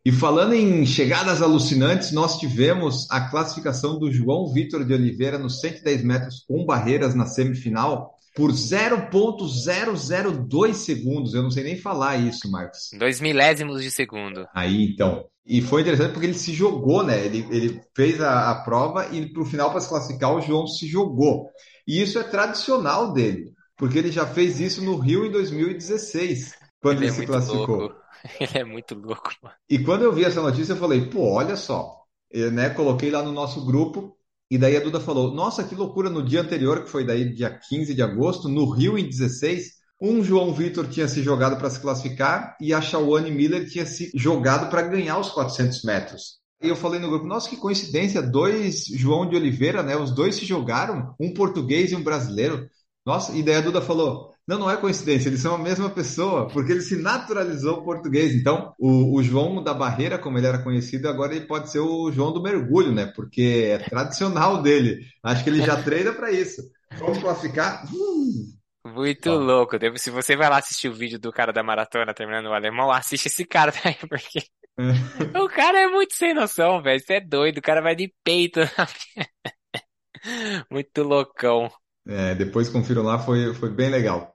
E 0.05 0.11
falando 0.11 0.53
em 0.53 0.85
chegadas 0.85 1.40
alucinantes, 1.40 2.11
nós 2.11 2.38
tivemos 2.38 3.09
a 3.09 3.31
classificação 3.31 4.01
do 4.01 4.11
João 4.11 4.53
Vitor 4.53 4.85
de 4.85 4.92
Oliveira 4.92 5.38
nos 5.38 5.61
110 5.61 6.03
metros 6.03 6.44
com 6.46 6.66
barreiras 6.66 7.14
na 7.14 7.25
semifinal 7.25 8.12
por 8.35 8.51
0,002 8.53 10.77
segundos. 10.77 11.35
Eu 11.35 11.42
não 11.42 11.51
sei 11.51 11.64
nem 11.64 11.77
falar 11.77 12.16
isso, 12.16 12.51
Marcos. 12.51 12.88
Dois 12.99 13.21
milésimos 13.21 13.83
de 13.83 13.90
segundo. 13.90 14.47
Aí, 14.55 14.90
então. 14.92 15.27
E 15.45 15.61
foi 15.61 15.83
interessante 15.83 16.12
porque 16.12 16.27
ele 16.27 16.35
se 16.35 16.55
jogou, 16.55 17.03
né? 17.03 17.25
Ele, 17.25 17.47
ele 17.51 17.81
fez 17.97 18.21
a, 18.21 18.51
a 18.51 18.62
prova 18.62 19.09
e 19.12 19.33
para 19.33 19.42
o 19.42 19.47
final, 19.47 19.71
para 19.71 19.81
se 19.81 19.88
classificar, 19.88 20.33
o 20.33 20.40
João 20.40 20.66
se 20.66 20.87
jogou. 20.87 21.51
E 21.87 22.01
isso 22.01 22.18
é 22.18 22.23
tradicional 22.23 23.12
dele, 23.12 23.53
porque 23.77 23.99
ele 23.99 24.12
já 24.12 24.25
fez 24.25 24.61
isso 24.61 24.85
no 24.85 24.97
Rio 24.97 25.27
em 25.27 25.33
2016, 25.33 26.55
quando 26.81 26.99
ele, 26.99 27.07
ele 27.07 27.12
é 27.12 27.14
se 27.14 27.27
classificou. 27.27 27.81
Louco. 27.81 28.03
Ele 28.38 28.59
é 28.59 28.62
muito 28.62 28.95
louco, 28.95 29.33
mano. 29.42 29.57
E 29.68 29.81
quando 29.81 30.03
eu 30.03 30.12
vi 30.12 30.25
essa 30.25 30.40
notícia, 30.40 30.75
eu 30.75 30.77
falei, 30.77 31.11
pô, 31.11 31.33
olha 31.33 31.57
só. 31.57 32.05
Eu, 32.31 32.53
né, 32.53 32.71
coloquei 32.71 33.11
lá 33.11 33.21
no 33.21 33.33
nosso 33.33 33.66
grupo 33.66 34.16
e 34.53 34.59
daí 34.59 34.77
a 34.77 34.81
Duda 34.81 35.01
falou: 35.01 35.33
Nossa, 35.33 35.65
que 35.65 35.75
loucura! 35.75 36.11
No 36.11 36.23
dia 36.23 36.43
anterior, 36.43 36.85
que 36.85 36.91
foi 36.91 37.07
daí 37.07 37.33
dia 37.33 37.49
15 37.49 37.95
de 37.95 38.03
agosto, 38.03 38.51
no 38.51 38.69
Rio 38.69 38.99
em 38.99 39.09
16, 39.09 39.65
um 39.99 40.23
João 40.23 40.53
Vitor 40.53 40.87
tinha 40.87 41.09
se 41.09 41.23
jogado 41.23 41.57
para 41.57 41.71
se 41.71 41.81
classificar 41.81 42.55
e 42.61 42.75
a 42.75 42.83
Shawane 42.83 43.31
Miller 43.31 43.67
tinha 43.67 43.87
se 43.87 44.12
jogado 44.15 44.69
para 44.69 44.83
ganhar 44.83 45.19
os 45.19 45.31
400 45.31 45.83
metros. 45.85 46.43
E 46.62 46.69
eu 46.69 46.77
falei 46.77 47.01
no 47.01 47.09
grupo: 47.09 47.25
Nossa, 47.25 47.49
que 47.49 47.57
coincidência! 47.57 48.21
Dois 48.21 48.85
João 48.88 49.27
de 49.27 49.37
Oliveira, 49.37 49.83
né? 49.83 49.97
Os 49.97 50.15
dois 50.15 50.35
se 50.35 50.45
jogaram, 50.45 51.15
um 51.19 51.33
português 51.33 51.91
e 51.91 51.97
um 51.97 52.03
brasileiro. 52.03 52.69
Nossa, 53.07 53.33
e 53.33 53.43
daí 53.43 53.55
a 53.55 53.62
Duda 53.62 53.81
falou: 53.81 54.32
não, 54.47 54.59
não 54.59 54.71
é 54.71 54.77
coincidência, 54.77 55.29
eles 55.29 55.41
são 55.41 55.55
a 55.55 55.59
mesma 55.59 55.89
pessoa, 55.89 56.49
porque 56.49 56.73
ele 56.73 56.81
se 56.81 56.97
naturalizou 56.97 57.85
português. 57.85 58.35
Então, 58.35 58.75
o, 58.79 59.17
o, 59.17 59.23
João 59.23 59.63
da 59.63 59.73
Barreira, 59.73 60.19
como 60.19 60.37
ele 60.37 60.49
era 60.49 60.63
conhecido, 60.63 61.09
agora 61.09 61.35
ele 61.35 61.47
pode 61.47 61.71
ser 61.71 61.79
o 61.79 62.11
João 62.11 62.33
do 62.33 62.43
Mergulho, 62.43 62.93
né? 62.93 63.07
Porque 63.15 63.71
é 63.71 63.79
tradicional 63.79 64.61
dele. 64.61 65.07
Acho 65.23 65.45
que 65.45 65.51
ele 65.51 65.65
já 65.65 65.81
treina 65.81 66.13
para 66.13 66.33
isso. 66.33 66.61
Vamos 66.99 67.19
classificar? 67.19 67.85
Uh! 67.87 68.93
Muito 68.93 69.31
louco. 69.31 69.77
Se 69.97 70.11
você 70.11 70.37
vai 70.37 70.51
lá 70.51 70.59
assistir 70.59 70.89
o 70.89 70.95
vídeo 70.95 71.21
do 71.21 71.33
cara 71.33 71.53
da 71.53 71.63
maratona 71.63 72.13
terminando 72.13 72.47
o 72.47 72.53
alemão, 72.53 72.91
assiste 72.91 73.27
esse 73.27 73.45
cara 73.45 73.73
daí, 73.73 73.95
porque. 74.09 74.41
É. 74.79 75.39
o 75.39 75.49
cara 75.49 75.83
é 75.83 75.87
muito 75.87 76.15
sem 76.15 76.35
noção, 76.35 76.83
velho. 76.83 76.99
Você 76.99 77.15
é 77.15 77.21
doido. 77.21 77.59
O 77.59 77.63
cara 77.63 77.81
vai 77.81 77.95
de 77.95 78.13
peito. 78.25 78.59
muito 80.69 81.05
loucão. 81.05 81.71
É, 82.07 82.35
depois 82.35 82.69
confiram 82.69 83.03
lá, 83.03 83.19
foi, 83.19 83.55
foi 83.55 83.71
bem 83.71 83.89
legal. 83.89 84.32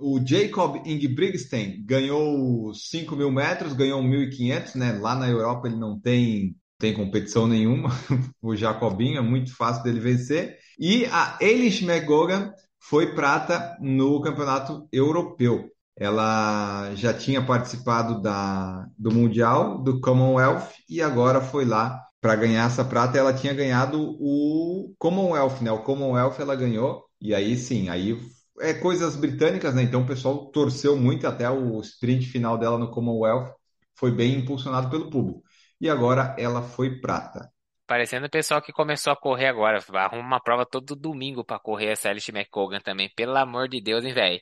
O 0.00 0.18
Jacob 0.24 0.76
Ingebrigtsen 0.86 1.84
ganhou 1.84 2.72
5 2.74 3.14
mil 3.14 3.30
metros, 3.30 3.74
ganhou 3.74 4.02
1.500, 4.02 4.74
né? 4.74 4.92
Lá 4.98 5.14
na 5.14 5.28
Europa 5.28 5.68
ele 5.68 5.76
não 5.76 6.00
tem, 6.00 6.56
tem 6.78 6.94
competição 6.94 7.46
nenhuma. 7.46 7.90
o 8.40 8.56
Jacobinho 8.56 9.18
é 9.18 9.20
muito 9.20 9.54
fácil 9.54 9.82
dele 9.82 10.00
vencer. 10.00 10.56
E 10.78 11.04
a 11.06 11.36
Eilish 11.40 11.84
McGogan 11.84 12.50
foi 12.80 13.14
prata 13.14 13.76
no 13.80 14.20
campeonato 14.22 14.88
europeu. 14.90 15.68
Ela 15.94 16.94
já 16.94 17.12
tinha 17.12 17.44
participado 17.44 18.22
da, 18.22 18.86
do 18.98 19.12
Mundial, 19.12 19.82
do 19.82 20.00
Commonwealth, 20.00 20.70
e 20.88 21.02
agora 21.02 21.42
foi 21.42 21.66
lá 21.66 22.00
para 22.22 22.36
ganhar 22.36 22.66
essa 22.66 22.82
prata. 22.82 23.18
Ela 23.18 23.34
tinha 23.34 23.52
ganhado 23.52 24.16
o 24.18 24.94
Commonwealth, 24.98 25.60
né? 25.60 25.70
O 25.70 25.82
Commonwealth 25.82 26.40
ela 26.40 26.56
ganhou, 26.56 27.04
e 27.20 27.34
aí 27.34 27.54
sim, 27.58 27.90
aí 27.90 28.18
é 28.60 28.74
coisas 28.74 29.16
britânicas, 29.16 29.74
né? 29.74 29.82
Então 29.82 30.02
o 30.02 30.06
pessoal 30.06 30.46
torceu 30.46 30.96
muito 30.96 31.26
até 31.26 31.48
o 31.50 31.80
sprint 31.80 32.26
final 32.26 32.58
dela 32.58 32.78
no 32.78 32.90
Commonwealth 32.90 33.52
foi 33.94 34.10
bem 34.10 34.36
impulsionado 34.36 34.88
pelo 34.88 35.10
público. 35.10 35.42
E 35.80 35.88
agora 35.88 36.34
ela 36.38 36.62
foi 36.62 37.00
prata. 37.00 37.50
Parecendo 37.86 38.26
o 38.26 38.30
pessoal 38.30 38.62
que 38.62 38.72
começou 38.72 39.12
a 39.12 39.16
correr 39.16 39.46
agora. 39.46 39.78
Arruma 39.94 40.22
uma 40.22 40.40
prova 40.40 40.64
todo 40.64 40.96
domingo 40.96 41.44
para 41.44 41.58
correr 41.58 41.88
essa 41.88 42.08
Alice 42.08 42.30
McCogan 42.30 42.80
também. 42.80 43.10
Pelo 43.14 43.36
amor 43.36 43.68
de 43.68 43.80
Deus, 43.80 44.04
hein, 44.04 44.14
velho? 44.14 44.40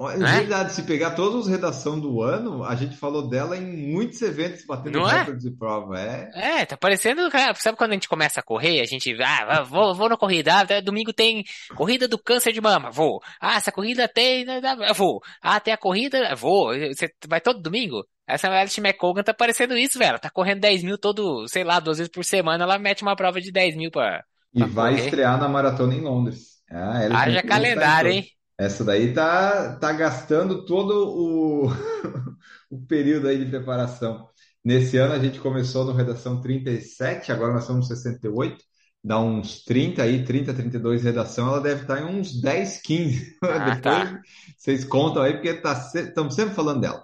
É 0.00 0.16
verdade, 0.16 0.72
se 0.72 0.82
pegar 0.82 1.12
todos 1.12 1.46
os 1.46 1.48
redação 1.48 2.00
do 2.00 2.22
ano, 2.22 2.64
a 2.64 2.74
gente 2.74 2.96
falou 2.96 3.28
dela 3.28 3.56
em 3.56 3.92
muitos 3.92 4.20
eventos 4.22 4.64
batendo 4.64 4.98
Não 4.98 5.08
é? 5.08 5.20
recordes 5.20 5.44
de 5.44 5.50
prova. 5.50 5.98
É, 5.98 6.60
É, 6.60 6.66
tá 6.66 6.76
parecendo, 6.76 7.30
cara, 7.30 7.54
sabe 7.54 7.76
quando 7.76 7.90
a 7.90 7.94
gente 7.94 8.08
começa 8.08 8.40
a 8.40 8.42
correr, 8.42 8.80
a 8.80 8.84
gente, 8.84 9.14
ah, 9.22 9.62
vou, 9.62 9.94
vou 9.94 10.08
na 10.08 10.16
corrida, 10.16 10.52
ah, 10.54 10.80
domingo 10.80 11.12
tem 11.12 11.44
corrida 11.76 12.08
do 12.08 12.18
câncer 12.18 12.52
de 12.52 12.60
mama, 12.60 12.90
vou. 12.90 13.20
Ah, 13.40 13.56
essa 13.56 13.70
corrida 13.70 14.08
tem, 14.08 14.44
né, 14.44 14.60
eu 14.88 14.94
vou. 14.94 15.20
Ah, 15.40 15.60
tem 15.60 15.72
a 15.74 15.78
corrida, 15.78 16.34
vou. 16.34 16.72
Você 16.74 17.08
vai 17.28 17.40
todo 17.40 17.60
domingo? 17.62 18.04
Essa 18.26 18.48
Alice 18.48 18.80
McColgan 18.80 19.22
tá 19.22 19.34
parecendo 19.34 19.76
isso, 19.76 19.98
velho. 19.98 20.18
Tá 20.18 20.30
correndo 20.30 20.60
10 20.60 20.82
mil 20.82 20.96
todo, 20.98 21.46
sei 21.48 21.64
lá, 21.64 21.80
duas 21.80 21.98
vezes 21.98 22.10
por 22.10 22.24
semana, 22.24 22.64
ela 22.64 22.78
mete 22.78 23.02
uma 23.02 23.16
prova 23.16 23.40
de 23.40 23.52
10 23.52 23.76
mil 23.76 23.90
pra, 23.90 24.24
e 24.54 24.58
pra 24.58 24.66
vai 24.66 24.94
correr. 24.94 25.04
estrear 25.04 25.38
na 25.38 25.48
maratona 25.48 25.94
em 25.94 26.00
Londres. 26.00 26.62
Ah, 26.70 26.98
Haja 27.10 27.42
calendário, 27.42 28.10
hein? 28.10 28.26
Essa 28.62 28.84
daí 28.84 29.12
tá, 29.12 29.74
tá 29.74 29.92
gastando 29.92 30.64
todo 30.64 31.08
o, 31.08 31.66
o 32.70 32.86
período 32.86 33.26
aí 33.26 33.44
de 33.44 33.50
preparação. 33.50 34.28
Nesse 34.64 34.96
ano 34.98 35.14
a 35.14 35.18
gente 35.18 35.40
começou 35.40 35.84
no 35.84 35.90
Redação 35.90 36.40
37, 36.40 37.32
agora 37.32 37.54
nós 37.54 37.68
no 37.68 37.82
68. 37.82 38.62
Dá 39.02 39.18
uns 39.18 39.64
30 39.64 40.04
aí, 40.04 40.24
30, 40.24 40.54
32 40.54 41.02
redação, 41.02 41.48
ela 41.48 41.60
deve 41.60 41.82
estar 41.82 42.00
em 42.00 42.04
uns 42.04 42.40
10, 42.40 42.82
15. 42.82 43.36
Ah, 43.42 43.74
Depois 43.74 43.80
tá. 43.80 44.20
vocês 44.56 44.84
contam 44.84 45.24
aí, 45.24 45.32
porque 45.32 45.54
tá, 45.54 45.72
estamos 45.92 46.36
sempre 46.36 46.54
falando 46.54 46.82
dela. 46.82 47.02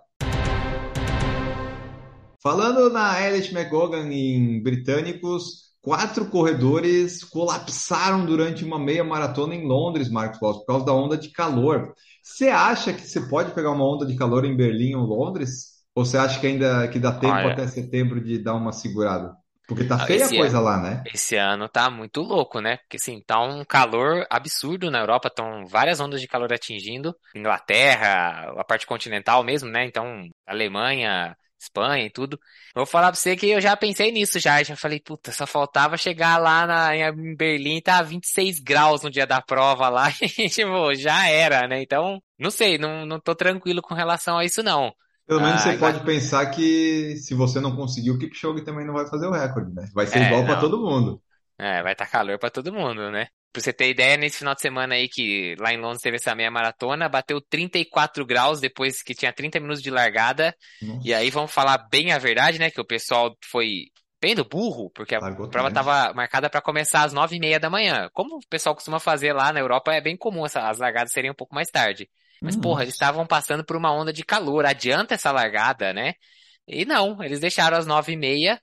Falando 2.40 2.88
na 2.88 3.21
Elliot 3.21 3.53
McGogan 3.53 4.07
em 4.12 4.62
britânicos, 4.62 5.68
quatro 5.83 6.27
corredores 6.31 7.25
colapsaram 7.25 8.25
durante 8.27 8.64
uma 8.64 8.79
meia 8.79 9.05
maratona 9.05 9.55
em 9.55 9.67
Londres, 9.67 10.11
Marcos 10.11 10.38
Boss, 10.41 10.59
por 10.59 10.67
causa 10.67 10.85
da 10.87 10.93
onda 10.93 11.17
de 11.17 11.31
calor. 11.31 11.95
Você 12.23 12.49
acha 12.49 12.93
que 12.93 13.03
você 13.03 13.21
pode 13.29 13.53
pegar 13.55 13.71
uma 13.71 13.85
onda 13.87 14.05
de 14.07 14.17
calor 14.17 14.45
em 14.45 14.57
Berlim 14.57 14.95
ou 14.95 15.05
Londres? 15.07 15.79
Ou 15.95 16.05
você 16.05 16.17
acha 16.19 16.38
que 16.41 16.47
ainda 16.47 16.87
que 16.88 16.99
dá 16.99 17.12
tempo 17.12 17.47
Olha. 17.47 17.49
até 17.49 17.67
setembro 17.67 18.21
de 18.23 18.38
dar 18.38 18.55
uma 18.55 18.73
segurada? 18.73 19.35
Porque 19.67 19.85
tá 19.85 19.99
Ah, 19.99 20.07
feia 20.07 20.27
a 20.27 20.29
esse 20.29 20.35
coisa 20.35 20.61
lá, 20.61 20.81
né? 20.81 21.09
Esse 21.14 21.37
ano 21.37 21.69
tá 21.69 21.91
muito 21.91 22.23
louco, 22.23 22.61
né? 22.61 22.79
Porque 22.79 22.97
assim, 22.99 23.23
tá 23.23 23.41
um 23.43 23.64
calor 23.64 24.27
absurdo 24.31 24.91
na 24.91 25.01
Europa, 25.01 25.29
estão 25.29 25.67
várias 25.67 26.01
ondas 26.01 26.21
de 26.21 26.29
calor 26.29 26.53
atingindo. 26.53 27.17
Inglaterra, 27.35 28.53
a 28.61 28.64
parte 28.64 28.87
continental 28.87 29.45
mesmo, 29.45 29.71
né? 29.71 29.85
Então, 29.87 30.29
Alemanha, 30.47 31.37
Espanha 31.59 32.07
e 32.07 32.11
tudo. 32.11 32.38
Vou 32.75 32.87
falar 32.87 33.09
pra 33.12 33.16
você 33.21 33.37
que 33.37 33.49
eu 33.49 33.61
já 33.61 33.77
pensei 33.77 34.12
nisso 34.12 34.38
já. 34.38 34.62
Já 34.62 34.77
falei, 34.77 35.01
puta, 35.01 35.33
só 35.33 35.47
faltava 35.47 35.97
chegar 35.97 36.38
lá 36.38 36.66
na, 36.66 36.97
em 36.97 37.35
Berlim 37.37 37.77
e 37.79 37.83
tá 37.83 38.01
26 38.03 38.61
graus 38.61 39.03
no 39.03 39.11
dia 39.11 39.27
da 39.27 39.40
prova 39.42 39.88
lá. 39.88 40.07
E, 40.38 40.49
tipo, 40.49 40.94
já 40.94 41.29
era, 41.29 41.66
né? 41.68 41.83
Então, 41.83 42.23
não 42.38 42.51
sei, 42.51 42.79
não, 42.79 43.05
não 43.07 43.21
tô 43.21 43.35
tranquilo 43.35 43.83
com 43.83 43.94
relação 43.94 44.38
a 44.38 44.44
isso, 44.44 44.62
não. 44.62 44.92
Pelo 45.27 45.40
menos 45.42 45.61
Ah, 45.61 45.73
você 45.73 45.79
pode 45.79 46.05
pensar 46.05 46.51
que 46.51 47.16
se 47.18 47.35
você 47.35 47.61
não 47.61 47.77
conseguir, 47.77 48.11
o 48.11 48.18
Kipchoge 48.18 48.64
também 48.64 48.85
não 48.87 48.94
vai 48.94 49.07
fazer 49.07 49.27
o 49.27 49.31
recorde, 49.33 49.73
né? 49.75 49.88
Vai 49.94 50.07
ser 50.07 50.21
É, 50.21 50.23
igual 50.23 50.44
para 50.47 50.59
todo 50.59 50.81
mundo. 50.83 51.23
É, 51.59 51.83
vai 51.83 51.92
estar 51.92 52.07
calor 52.09 52.38
pra 52.38 52.51
todo 52.51 52.73
mundo, 52.73 53.11
né? 53.11 53.29
Pra 53.59 53.64
você 53.64 53.73
ter 53.73 53.90
ideia, 53.90 54.16
nesse 54.16 54.38
final 54.38 54.55
de 54.55 54.61
semana 54.61 54.94
aí 54.94 55.09
que 55.09 55.55
lá 55.59 55.73
em 55.73 55.79
Londres 55.81 56.01
teve 56.03 56.16
essa 56.16 56.35
meia 56.35 56.51
maratona, 56.51 57.09
bateu 57.09 57.40
34 57.40 58.25
graus 58.25 58.61
depois 58.61 59.03
que 59.03 59.14
tinha 59.14 59.33
30 59.33 59.59
minutos 59.61 59.83
de 59.83 59.90
largada. 59.90 60.55
Nossa, 60.81 61.09
E 61.09 61.12
aí 61.14 61.31
vamos 61.31 61.53
falar 61.53 61.79
bem 61.90 62.12
a 62.12 62.18
verdade, 62.18 62.59
né? 62.59 62.71
Que 62.71 62.81
o 62.81 62.85
pessoal 62.85 63.37
foi 63.44 63.87
bem 64.21 64.35
do 64.35 64.44
burro, 64.44 64.90
porque 64.90 65.14
a 65.14 65.21
largou 65.21 65.49
prova 65.49 65.68
estava 65.68 66.12
marcada 66.14 66.51
para 66.51 66.61
começar 66.61 67.05
às 67.05 67.12
9h30 67.12 67.59
da 67.61 67.71
manhã. 67.71 68.09
Como 68.12 68.37
o 68.37 68.40
pessoal 68.49 68.75
costuma 68.75 68.99
fazer 69.01 69.33
lá 69.33 69.53
na 69.53 69.61
Europa, 69.61 69.92
é 69.92 70.01
bem 70.01 70.16
comum 70.16 70.44
essa- 70.47 70.68
as 70.68 70.79
largadas 70.79 71.12
serem 71.12 71.31
um 71.31 71.35
pouco 71.35 71.55
mais 71.55 71.68
tarde. 71.71 72.09
Mas, 72.40 72.57
Hum, 72.57 72.61
porra, 72.61 72.83
eles 72.83 72.94
estavam 72.94 73.27
passando 73.27 73.64
por 73.64 73.77
uma 73.77 73.92
onda 73.92 74.12
de 74.12 74.25
calor. 74.25 74.64
Adianta 74.66 75.14
essa 75.14 75.31
largada, 75.33 75.92
né? 75.92 76.14
E 76.66 76.85
não, 76.85 77.23
eles 77.23 77.40
deixaram 77.40 77.77
às 77.79 77.87
9h30. 77.87 78.61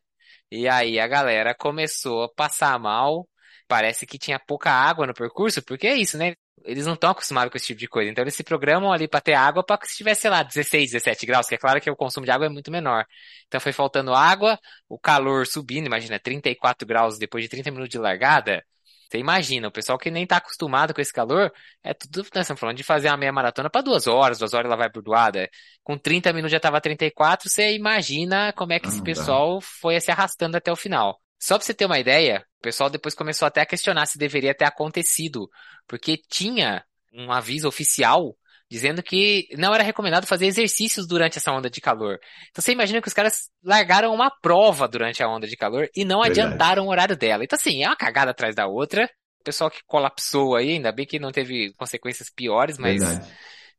E 0.52 0.68
aí 0.68 1.00
a 1.00 1.08
galera 1.08 1.56
começou 1.56 2.24
a 2.24 2.34
passar 2.34 2.78
mal. 2.80 3.28
Parece 3.68 4.06
que 4.06 4.18
tinha 4.18 4.40
pouca 4.40 4.72
água 4.72 5.08
no 5.08 5.14
percurso, 5.14 5.62
porque 5.64 5.88
é 5.88 5.96
isso, 5.96 6.18
né? 6.18 6.36
Eles 6.64 6.86
não 6.86 6.94
estão 6.94 7.12
acostumados 7.12 7.52
com 7.52 7.58
esse 7.58 7.68
tipo 7.68 7.80
de 7.80 7.88
coisa. 7.88 8.10
Então 8.10 8.24
eles 8.24 8.36
se 8.36 8.44
programam 8.44 8.92
ali 8.92 9.08
para 9.08 9.22
ter 9.22 9.34
água 9.34 9.64
para 9.64 9.78
que 9.78 9.88
se 9.88 9.98
tivesse, 9.98 10.22
sei 10.22 10.30
lá, 10.30 10.44
16, 10.44 10.92
17 10.92 11.26
graus, 11.26 11.48
que 11.48 11.56
é 11.56 11.58
claro 11.58 11.82
que 11.82 11.90
o 11.90 11.96
consumo 11.96 12.26
de 12.26 12.32
água 12.32 12.48
é 12.48 12.50
muito 12.50 12.72
menor. 12.72 13.06
Então 13.48 13.60
foi 13.60 13.72
faltando 13.74 14.14
água, 14.14 14.60
o 14.90 15.00
calor 15.00 15.46
subindo, 15.48 15.86
imagina, 15.88 16.20
34 16.20 16.88
graus 16.88 17.18
depois 17.18 17.44
de 17.44 17.50
30 17.50 17.72
minutos 17.72 17.90
de 17.90 17.98
largada. 18.00 18.64
Você 19.10 19.20
imagina, 19.20 19.68
o 19.68 19.72
pessoal 19.72 19.98
que 19.98 20.10
nem 20.10 20.26
tá 20.26 20.38
acostumado 20.38 20.94
com 20.94 21.02
esse 21.02 21.14
calor, 21.14 21.52
é 21.84 21.94
tudo, 21.94 22.18
nós 22.34 22.42
estamos 22.42 22.60
falando 22.60 22.78
de 22.78 22.84
fazer 22.84 23.08
uma 23.10 23.18
meia 23.18 23.32
maratona 23.32 23.70
para 23.70 23.82
duas 23.82 24.08
horas, 24.08 24.40
duas 24.40 24.54
horas 24.54 24.66
ela 24.66 24.76
vai 24.76 24.90
bordoada. 24.90 25.50
Com 25.84 25.98
30 25.98 26.34
minutos 26.34 26.52
já 26.52 26.60
tava 26.60 26.82
34, 26.82 27.50
você 27.50 27.76
imagina 27.76 28.52
como 28.54 28.74
é 28.74 28.80
que 28.80 28.88
esse 28.90 29.02
pessoal 29.02 29.62
foi 29.62 30.00
se 30.02 30.12
arrastando 30.12 30.58
até 30.58 30.72
o 30.72 30.76
final. 30.76 31.20
Só 31.40 31.58
pra 31.58 31.66
você 31.66 31.74
ter 31.74 31.86
uma 31.86 32.00
ideia, 32.00 32.46
o 32.60 32.62
pessoal 32.62 32.90
depois 32.90 33.14
começou 33.14 33.46
até 33.48 33.62
a 33.62 33.66
questionar 33.66 34.06
se 34.06 34.18
deveria 34.18 34.56
ter 34.56 34.66
acontecido, 34.66 35.48
porque 35.88 36.18
tinha 36.30 36.84
um 37.14 37.32
aviso 37.32 37.68
oficial 37.68 38.36
dizendo 38.70 39.04
que 39.04 39.48
não 39.58 39.74
era 39.74 39.84
recomendado 39.84 40.26
fazer 40.26 40.48
exercícios 40.48 41.08
durante 41.08 41.38
essa 41.38 41.52
onda 41.52 41.70
de 41.70 41.80
calor. 41.80 42.20
Então 42.50 42.62
você 42.62 42.72
imagina 42.72 43.02
que 43.02 43.08
os 43.08 43.14
caras 43.14 43.50
largaram 43.64 44.14
uma 44.14 44.32
prova 44.42 44.88
durante 44.88 45.22
a 45.22 45.30
onda 45.30 45.48
de 45.48 45.56
calor 45.56 45.88
e 45.96 46.04
não 46.04 46.22
Verdade. 46.22 46.42
adiantaram 46.42 46.86
o 46.86 46.90
horário 46.90 47.16
dela. 47.16 47.44
Então 47.44 47.58
assim, 47.58 47.84
é 47.84 47.88
uma 47.88 47.96
cagada 47.96 48.32
atrás 48.32 48.56
da 48.56 48.68
outra. 48.68 49.10
O 49.40 49.44
pessoal 49.44 49.70
que 49.70 49.82
colapsou 49.86 50.56
aí, 50.56 50.72
ainda 50.72 50.92
bem 50.92 51.06
que 51.06 51.20
não 51.20 51.32
teve 51.32 51.74
consequências 51.76 52.30
piores, 52.30 52.80
mas 52.80 53.04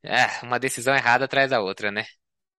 é 0.04 0.44
uma 0.44 0.58
decisão 0.60 0.94
errada 0.94 1.24
atrás 1.24 1.50
da 1.50 1.60
outra, 1.60 1.90
né? 1.90 2.04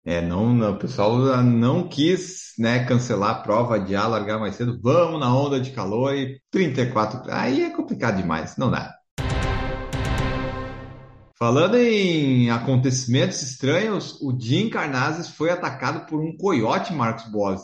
É, 0.10 0.22
não, 0.22 0.54
não, 0.54 0.72
o 0.72 0.80
pessoal 0.80 1.44
não 1.44 1.86
quis, 1.86 2.54
né, 2.58 2.86
cancelar 2.86 3.30
a 3.32 3.42
prova, 3.42 3.76
adiar, 3.76 4.10
largar 4.10 4.40
mais 4.40 4.56
cedo. 4.56 4.80
Vamos 4.82 5.20
na 5.20 5.36
onda 5.36 5.60
de 5.60 5.72
calor 5.72 6.16
e 6.16 6.40
34. 6.50 7.30
Aí 7.30 7.64
é 7.64 7.70
complicado 7.72 8.16
demais, 8.16 8.56
não 8.56 8.72
dá. 8.72 8.96
Falando 11.38 11.76
em 11.76 12.50
acontecimentos 12.50 13.42
estranhos, 13.42 14.18
o 14.22 14.34
Jim 14.40 14.70
Carnazes 14.70 15.28
foi 15.28 15.50
atacado 15.50 16.06
por 16.06 16.22
um 16.22 16.38
coiote, 16.38 16.94
Marcos 16.94 17.30
Boas. 17.30 17.64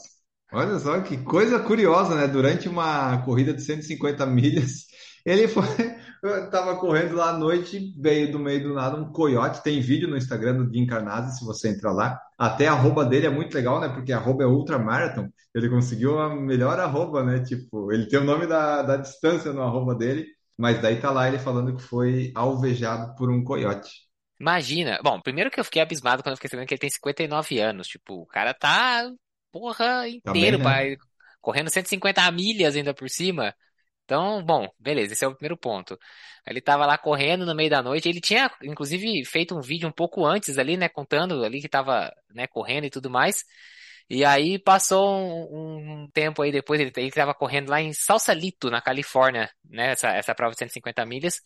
Olha 0.52 0.78
só 0.80 1.00
que 1.00 1.16
coisa 1.20 1.60
curiosa, 1.60 2.14
né? 2.14 2.28
Durante 2.28 2.68
uma 2.68 3.20
corrida 3.20 3.54
de 3.54 3.62
150 3.62 4.26
milhas, 4.26 4.88
ele 5.26 5.48
foi, 5.48 5.64
tava 6.50 6.78
correndo 6.78 7.16
lá 7.16 7.30
à 7.30 7.38
noite, 7.38 7.94
veio 7.98 8.32
do 8.32 8.40
meio 8.40 8.64
do 8.64 8.74
nada 8.74 8.96
um 8.96 9.12
coiote. 9.12 9.62
Tem 9.62 9.82
vídeo 9.82 10.08
no 10.08 10.16
Instagram 10.16 10.56
do 10.56 10.74
Jim 10.74 10.86
Carnazes, 10.86 11.38
se 11.38 11.46
você 11.46 11.70
entrar 11.70 11.92
lá. 11.92 12.20
Até 12.38 12.68
a 12.68 12.74
arroba 12.74 13.04
dele 13.06 13.28
é 13.28 13.30
muito 13.30 13.54
legal, 13.54 13.82
né? 13.82 13.90
Porque 13.90 14.14
a 14.14 14.18
arroba 14.18 14.44
é 14.44 14.48
Ultramarathon. 14.48 15.30
Ele 15.54 15.70
conseguiu 15.70 16.20
a 16.20 16.34
melhor 16.34 16.80
arroba, 16.80 17.24
né? 17.24 17.44
Tipo, 17.44 17.92
ele 17.92 18.08
tem 18.08 18.20
o 18.20 18.24
nome 18.24 18.48
da, 18.48 18.82
da 18.84 18.98
distância 18.98 19.52
no 19.52 19.62
arroba 19.62 19.94
dele, 19.96 20.26
mas 20.58 20.82
daí 20.82 21.00
tá 21.00 21.12
lá 21.12 21.28
ele 21.28 21.40
falando 21.40 21.76
que 21.76 21.84
foi 21.84 22.32
alvejado 22.34 23.16
por 23.16 23.30
um 23.30 23.44
coiote. 23.44 23.90
Imagina. 24.40 25.00
Bom, 25.04 25.20
primeiro 25.22 25.52
que 25.52 25.60
eu 25.60 25.66
fiquei 25.66 25.82
abismado 25.82 26.24
quando 26.24 26.34
eu 26.34 26.38
fiquei 26.38 26.50
sabendo 26.50 26.68
que 26.68 26.74
ele 26.74 26.80
tem 26.80 26.90
59 26.90 27.60
anos. 27.60 27.88
Tipo, 27.88 28.22
o 28.22 28.26
cara 28.26 28.54
tá, 28.54 29.12
porra, 29.52 30.08
inteiro, 30.08 30.58
né? 30.58 30.64
pai, 30.64 30.98
correndo 31.42 31.70
150 31.70 32.32
milhas 32.32 32.76
ainda 32.76 32.94
por 32.94 33.10
cima. 33.10 33.54
Então, 34.06 34.44
bom, 34.44 34.68
beleza, 34.80 35.14
esse 35.14 35.24
é 35.24 35.28
o 35.28 35.34
primeiro 35.34 35.58
ponto. 35.58 35.98
Ele 36.46 36.60
tava 36.62 36.86
lá 36.86 36.98
correndo 36.98 37.46
no 37.46 37.56
meio 37.56 37.70
da 37.70 37.82
noite. 37.82 38.10
Ele 38.10 38.20
tinha, 38.20 38.52
inclusive, 38.62 39.24
feito 39.26 39.56
um 39.58 39.62
vídeo 39.62 39.88
um 39.88 39.92
pouco 39.92 40.26
antes 40.26 40.58
ali, 40.58 40.76
né, 40.76 40.90
contando 40.90 41.44
ali 41.44 41.62
que 41.62 41.70
tava, 41.70 42.12
né, 42.34 42.46
correndo 42.48 42.86
e 42.86 42.90
tudo 42.90 43.10
mais. 43.10 43.44
E 44.10 44.26
aí 44.26 44.60
passou 44.60 45.10
um, 45.10 46.04
um 46.04 46.10
tempo 46.12 46.42
aí 46.42 46.52
depois, 46.52 46.80
ele, 46.82 46.92
ele 46.98 47.12
tava 47.12 47.34
correndo 47.34 47.70
lá 47.70 47.82
em 47.82 47.94
Sausalito, 47.94 48.70
na 48.70 48.82
Califórnia, 48.82 49.50
né, 49.70 49.92
essa, 49.92 50.10
essa 50.10 50.36
prova 50.36 50.52
de 50.54 50.60
150 50.60 51.06
milhas. 51.06 51.42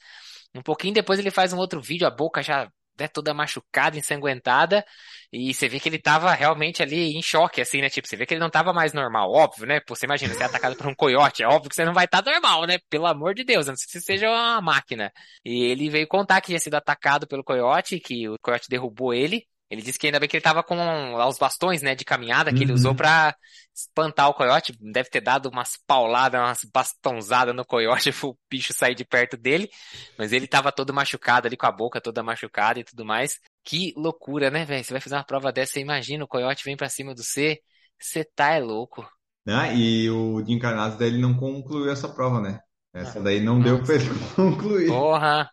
Um 0.56 0.62
pouquinho 0.62 0.93
depois 0.96 1.20
ele 1.20 1.32
faz 1.32 1.54
um 1.54 1.58
outro 1.58 1.80
vídeo, 1.82 2.08
a 2.08 2.12
boca 2.12 2.41
já 2.41 2.67
né, 2.99 3.07
toda 3.07 3.33
machucada, 3.33 3.97
ensanguentada, 3.97 4.86
e 5.31 5.53
você 5.53 5.67
vê 5.67 5.79
que 5.79 5.89
ele 5.89 5.99
tava 5.99 6.33
realmente 6.33 6.81
ali 6.81 7.15
em 7.17 7.21
choque, 7.21 7.62
assim, 7.62 7.81
né? 7.81 7.89
Tipo, 7.89 8.07
você 8.07 8.15
vê 8.15 8.25
que 8.25 8.33
ele 8.33 8.41
não 8.41 8.49
tava 8.49 8.71
mais 8.73 8.93
normal, 8.93 9.31
óbvio, 9.31 9.65
né? 9.65 9.79
Pô, 9.81 9.95
você 9.95 10.05
imagina, 10.05 10.33
você 10.33 10.43
é 10.43 10.45
atacado 10.45 10.75
por 10.75 10.88
um 10.88 10.95
coiote, 10.95 11.43
é 11.43 11.47
óbvio 11.47 11.69
que 11.69 11.75
você 11.75 11.86
não 11.86 11.93
vai 11.93 12.05
estar 12.05 12.23
normal, 12.23 12.65
né? 12.65 12.79
Pelo 12.89 13.05
amor 13.05 13.33
de 13.33 13.43
Deus, 13.43 13.67
a 13.67 13.71
não 13.71 13.77
ser 13.77 13.86
que 13.86 13.91
você 13.93 14.01
seja 14.01 14.29
uma 14.29 14.62
máquina. 14.62 15.12
E 15.43 15.65
ele 15.65 15.89
veio 15.89 16.07
contar 16.07 16.41
que 16.41 16.47
tinha 16.47 16.60
sido 16.60 16.75
atacado 16.75 17.27
pelo 17.27 17.43
coiote, 17.43 17.99
que 17.99 18.29
o 18.29 18.38
coiote 18.41 18.69
derrubou 18.69 19.13
ele. 19.13 19.45
Ele 19.69 19.82
disse 19.82 19.99
que 19.99 20.08
ainda 20.08 20.19
bem 20.19 20.30
que 20.30 20.38
ele 20.38 20.43
tava 20.43 20.63
com 20.63 21.13
os 21.15 21.38
bastões, 21.38 21.82
né, 21.82 21.93
de 21.93 22.06
caminhada 22.06 22.53
que 22.53 22.63
ele 22.63 22.71
Uhum. 22.71 22.75
usou 22.75 22.95
pra 22.95 23.36
espantar 23.75 24.30
o 24.30 24.34
coiote. 24.34 24.73
Deve 24.80 25.10
ter 25.10 25.19
dado 25.21 25.49
umas 25.49 25.77
pauladas, 25.86 26.39
umas 26.39 26.60
bastonzadas 26.73 27.53
no 27.53 27.65
coiote 27.65 28.12
pro 28.13 28.38
bicho 28.49 28.73
sair 28.73 28.95
de 28.95 29.03
perto 29.03 29.36
dele. 29.36 29.69
Mas 30.17 30.32
ele 30.32 30.47
tava 30.47 30.71
todo 30.71 30.93
machucado 30.93 31.47
ali, 31.47 31.58
com 31.58 31.65
a 31.65 31.71
boca 31.71 31.99
toda 31.99 32.23
machucada 32.23 32.80
e 32.80 32.84
tudo 32.84 33.03
mais. 33.06 33.39
Que 33.63 33.93
loucura, 33.97 34.49
né, 34.49 34.63
velho? 34.65 34.84
Você 34.84 34.93
vai 34.93 35.01
fazer 35.01 35.15
uma 35.15 35.25
prova 35.25 35.51
dessa, 35.51 35.73
você 35.73 35.80
imagina, 35.82 36.23
o 36.23 36.27
coiote 36.27 36.63
vem 36.63 36.77
pra 36.77 36.88
cima 36.89 37.13
do 37.13 37.21
você. 37.23 37.60
Você 37.99 38.23
tá 38.23 38.53
é 38.53 38.60
louco. 38.60 39.06
Né? 39.45 39.75
E 39.75 40.10
o 40.10 40.43
Jim 40.45 40.60
Carnazes 40.60 40.97
daí 40.97 41.10
ele 41.10 41.21
não 41.21 41.36
concluiu 41.36 41.91
essa 41.91 42.08
prova, 42.10 42.41
né? 42.41 42.60
Essa 42.93 43.21
daí 43.21 43.39
não 43.41 43.60
deu 43.62 43.82
pra 43.84 43.95
ele 43.95 44.06
concluir. 44.36 44.88
Porra! 44.88 45.49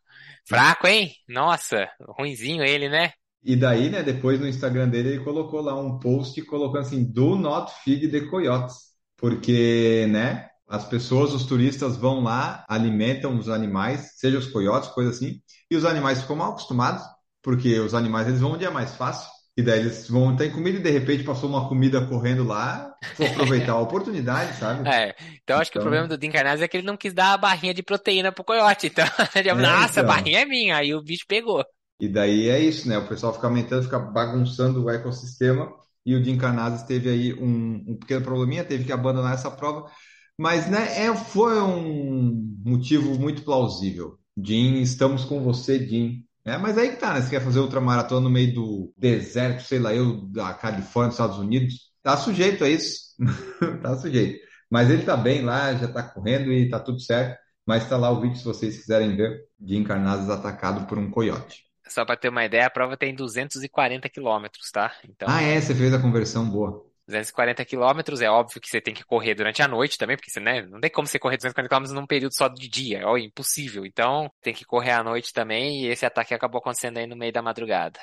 Fraco, 0.46 0.87
hein? 0.87 1.14
Nossa, 1.29 1.88
ruinzinho 2.18 2.62
ele, 2.64 2.88
né? 2.88 3.12
E 3.44 3.54
daí, 3.57 3.90
né, 3.90 4.02
depois 4.02 4.40
no 4.40 4.48
Instagram 4.48 4.88
dele, 4.88 5.11
ele 5.11 5.24
colocou 5.24 5.61
lá 5.61 5.78
um 5.78 5.98
post 5.98 6.40
colocando 6.42 6.83
assim, 6.83 7.04
do 7.04 7.37
not 7.37 7.70
feed 7.85 8.09
the 8.09 8.22
coyotes. 8.22 8.74
Porque, 9.16 10.07
né, 10.11 10.48
as 10.68 10.85
pessoas, 10.87 11.33
os 11.33 11.44
turistas 11.46 11.96
vão 11.96 12.22
lá, 12.22 12.64
alimentam 12.68 13.37
os 13.38 13.48
animais, 13.48 14.12
seja 14.16 14.38
os 14.38 14.46
coiotes, 14.46 14.88
coisa 14.90 15.11
assim, 15.11 15.40
e 15.70 15.76
os 15.76 15.85
animais 15.85 16.22
ficam 16.22 16.37
mal 16.37 16.52
acostumados, 16.52 17.02
porque 17.42 17.78
os 17.80 17.94
animais 17.94 18.28
eles 18.28 18.40
vão 18.40 18.52
onde 18.52 18.64
é 18.64 18.70
mais 18.70 18.94
fácil. 18.96 19.28
E 19.57 19.62
daí 19.62 19.80
eles 19.80 20.09
vão 20.09 20.35
ter 20.35 20.50
comida 20.52 20.78
e 20.78 20.83
de 20.83 20.90
repente 20.90 21.22
passou 21.22 21.48
uma 21.48 21.68
comida 21.68 22.04
correndo 22.07 22.42
lá, 22.42 22.92
vou 23.16 23.26
aproveitar 23.28 23.72
a 23.72 23.78
oportunidade, 23.80 24.57
sabe? 24.59 24.83
É, 24.88 25.14
então 25.42 25.59
acho 25.61 25.70
que 25.70 25.78
o 25.78 25.80
Então- 25.80 25.83
problema 25.83 26.09
do 26.09 26.18
Dean 26.18 26.30
Carnazes 26.33 26.62
é 26.62 26.68
que 26.68 26.76
ele 26.76 26.87
não 26.87 26.96
quis 26.96 27.12
dar 27.14 27.35
a 27.35 27.38
barrinha 27.38 27.72
de 27.74 27.83
proteína 27.83 28.33
pro 28.33 28.42
coiote. 28.44 28.88
Então, 28.88 29.04
ele 29.37 29.50
falou, 29.50 29.64
É, 29.64 29.68
nossa, 29.70 30.00
a 30.00 30.02
então. 30.02 30.04
barrinha 30.04 30.40
é 30.40 30.44
minha. 30.44 30.76
Aí 30.76 30.94
o 30.94 31.02
bicho 31.02 31.24
pegou. 31.28 31.64
E 32.00 32.09
daí 32.09 32.48
é 32.48 32.61
isso, 32.61 32.88
né? 32.88 32.98
O 32.98 33.09
pessoal 33.09 33.33
fica 33.33 33.46
aumentando, 33.46 33.85
fica 33.85 33.98
bagunçando 33.98 34.85
o 34.85 34.90
ecossistema. 34.90 35.72
E 36.04 36.14
o 36.14 36.22
Jim 36.22 36.37
Carnazes 36.37 36.83
teve 36.83 37.09
aí 37.09 37.33
um, 37.35 37.83
um 37.88 37.96
pequeno 37.98 38.22
probleminha, 38.22 38.64
teve 38.64 38.85
que 38.85 38.92
abandonar 38.92 39.35
essa 39.35 39.50
prova. 39.50 39.90
Mas, 40.38 40.68
né, 40.68 41.07
é, 41.07 41.14
foi 41.14 41.61
um 41.62 42.59
motivo 42.64 43.18
muito 43.18 43.42
plausível. 43.42 44.18
Jim, 44.37 44.80
estamos 44.80 45.24
com 45.24 45.42
você, 45.42 45.78
Jim. 45.87 46.24
É, 46.44 46.59
mas 46.59 46.76
aí 46.76 46.90
que 46.90 46.96
tá, 46.96 47.14
né? 47.14 47.22
Você 47.22 47.30
quer 47.30 47.40
fazer 47.40 47.61
outra 47.61 47.80
maratona 47.80 48.22
no 48.22 48.30
meio 48.30 48.52
do 48.52 48.92
deserto, 48.98 49.62
sei 49.62 49.78
lá, 49.78 49.94
eu, 49.94 50.26
da 50.26 50.52
Califórnia, 50.54 51.09
dos 51.09 51.14
Estados 51.14 51.38
Unidos, 51.38 51.74
tá 52.02 52.16
sujeito 52.16 52.64
a 52.64 52.68
isso. 52.68 53.14
tá 53.83 53.96
sujeito. 53.96 54.44
Mas 54.70 54.90
ele 54.90 55.04
tá 55.04 55.16
bem 55.16 55.42
lá, 55.42 55.74
já 55.74 55.88
tá 55.88 56.02
correndo 56.02 56.52
e 56.52 56.68
tá 56.68 56.80
tudo 56.80 57.00
certo. 57.00 57.38
Mas 57.66 57.88
tá 57.88 57.96
lá 57.96 58.11
o 58.11 58.20
vídeo 58.20 58.37
se 58.37 58.44
vocês 58.44 58.76
quiserem 58.76 59.16
ver. 59.16 59.40
Jim 59.64 59.85
Carnazes 59.85 60.28
atacado 60.28 60.87
por 60.87 60.98
um 60.98 61.11
coiote. 61.11 61.64
Só 61.87 62.05
pra 62.05 62.16
ter 62.16 62.29
uma 62.29 62.44
ideia, 62.44 62.66
a 62.66 62.70
prova 62.70 62.97
tem 62.97 63.14
240 63.14 64.09
quilômetros, 64.09 64.70
tá? 64.70 64.92
Então, 65.09 65.29
Ah, 65.31 65.42
é, 65.42 65.61
você 65.61 65.75
fez 65.75 65.92
a 65.92 66.01
conversão 66.01 66.49
boa. 66.49 66.85
240 67.07 67.64
quilômetros, 67.66 68.23
é 68.23 68.31
óbvio 68.31 68.61
que 68.61 68.68
você 68.68 68.81
tem 68.81 68.94
que 68.94 69.05
correr 69.05 69.35
durante 69.35 69.61
a 69.62 69.68
noite 69.68 69.99
também, 69.99 70.16
porque 70.16 70.31
você, 70.31 70.40
né, 70.40 70.62
não 70.62 70.81
tem 70.81 70.90
como 70.90 71.07
você 71.07 71.18
correr 71.18 71.37
240 71.37 71.68
quilômetros 71.68 71.94
num 71.94 72.07
período 72.07 72.35
só 72.35 72.49
de 72.49 72.66
dia, 72.66 73.03
é 73.03 73.18
impossível. 73.20 73.85
Então, 73.85 74.31
tem 74.40 74.55
que 74.55 74.64
correr 74.64 74.92
à 74.92 75.05
noite 75.05 75.31
também, 75.33 75.83
e 75.83 75.88
esse 75.88 76.07
ataque 76.07 76.33
acabou 76.33 76.61
acontecendo 76.61 76.97
aí 76.97 77.07
no 77.07 77.14
meio 77.16 77.33
da 77.33 77.42
madrugada. 77.42 78.01